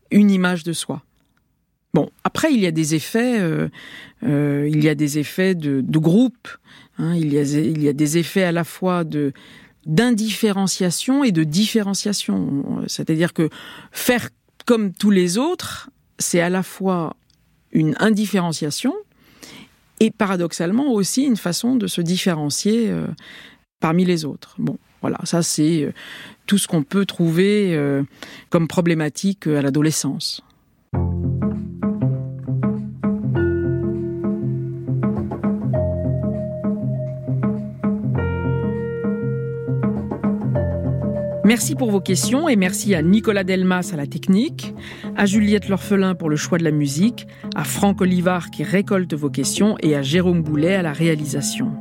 [0.09, 1.03] une image de soi.
[1.93, 3.67] Bon, après il y a des effets, euh,
[4.23, 6.47] euh, il y a des effets de, de groupe.
[7.01, 9.33] Hein, il, y a, des effets à la fois de
[9.87, 12.83] d'indifférenciation et de différenciation.
[12.85, 13.49] C'est-à-dire que
[13.91, 14.29] faire
[14.67, 15.89] comme tous les autres,
[16.19, 17.15] c'est à la fois
[17.71, 18.93] une indifférenciation
[19.99, 23.07] et paradoxalement aussi une façon de se différencier euh,
[23.79, 24.53] parmi les autres.
[24.59, 25.93] Bon, voilà, ça c'est euh,
[26.45, 28.03] tout ce qu'on peut trouver euh,
[28.51, 30.43] comme problématique à l'adolescence.
[41.51, 44.73] Merci pour vos questions et merci à Nicolas Delmas à la technique,
[45.17, 49.29] à Juliette L'Orphelin pour le choix de la musique, à Franck Olivard qui récolte vos
[49.29, 51.73] questions et à Jérôme Boulet à la réalisation.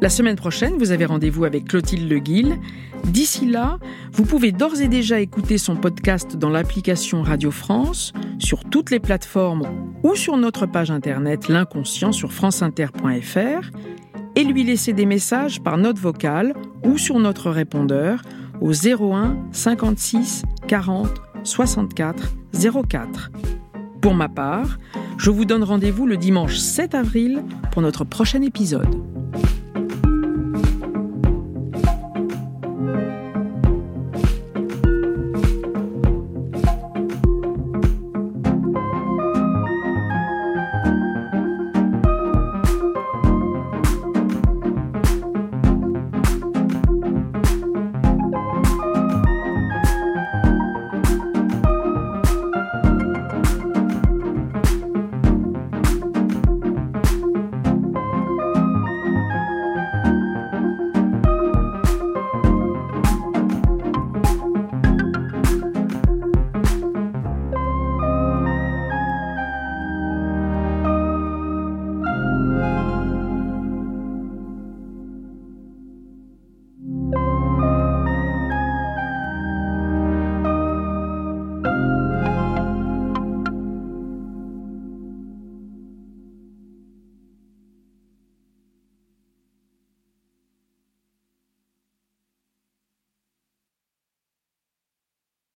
[0.00, 2.60] La semaine prochaine, vous avez rendez-vous avec Clotilde Leguil.
[3.02, 3.80] D'ici là,
[4.12, 9.00] vous pouvez d'ores et déjà écouter son podcast dans l'application Radio France, sur toutes les
[9.00, 9.64] plateformes
[10.04, 13.68] ou sur notre page internet L'inconscient sur franceinter.fr
[14.36, 18.22] et lui laisser des messages par note vocale ou sur notre répondeur
[18.62, 21.08] au 01 56 40
[21.44, 22.32] 64
[22.88, 23.30] 04.
[24.00, 24.78] Pour ma part,
[25.18, 27.42] je vous donne rendez-vous le dimanche 7 avril
[27.72, 29.02] pour notre prochain épisode.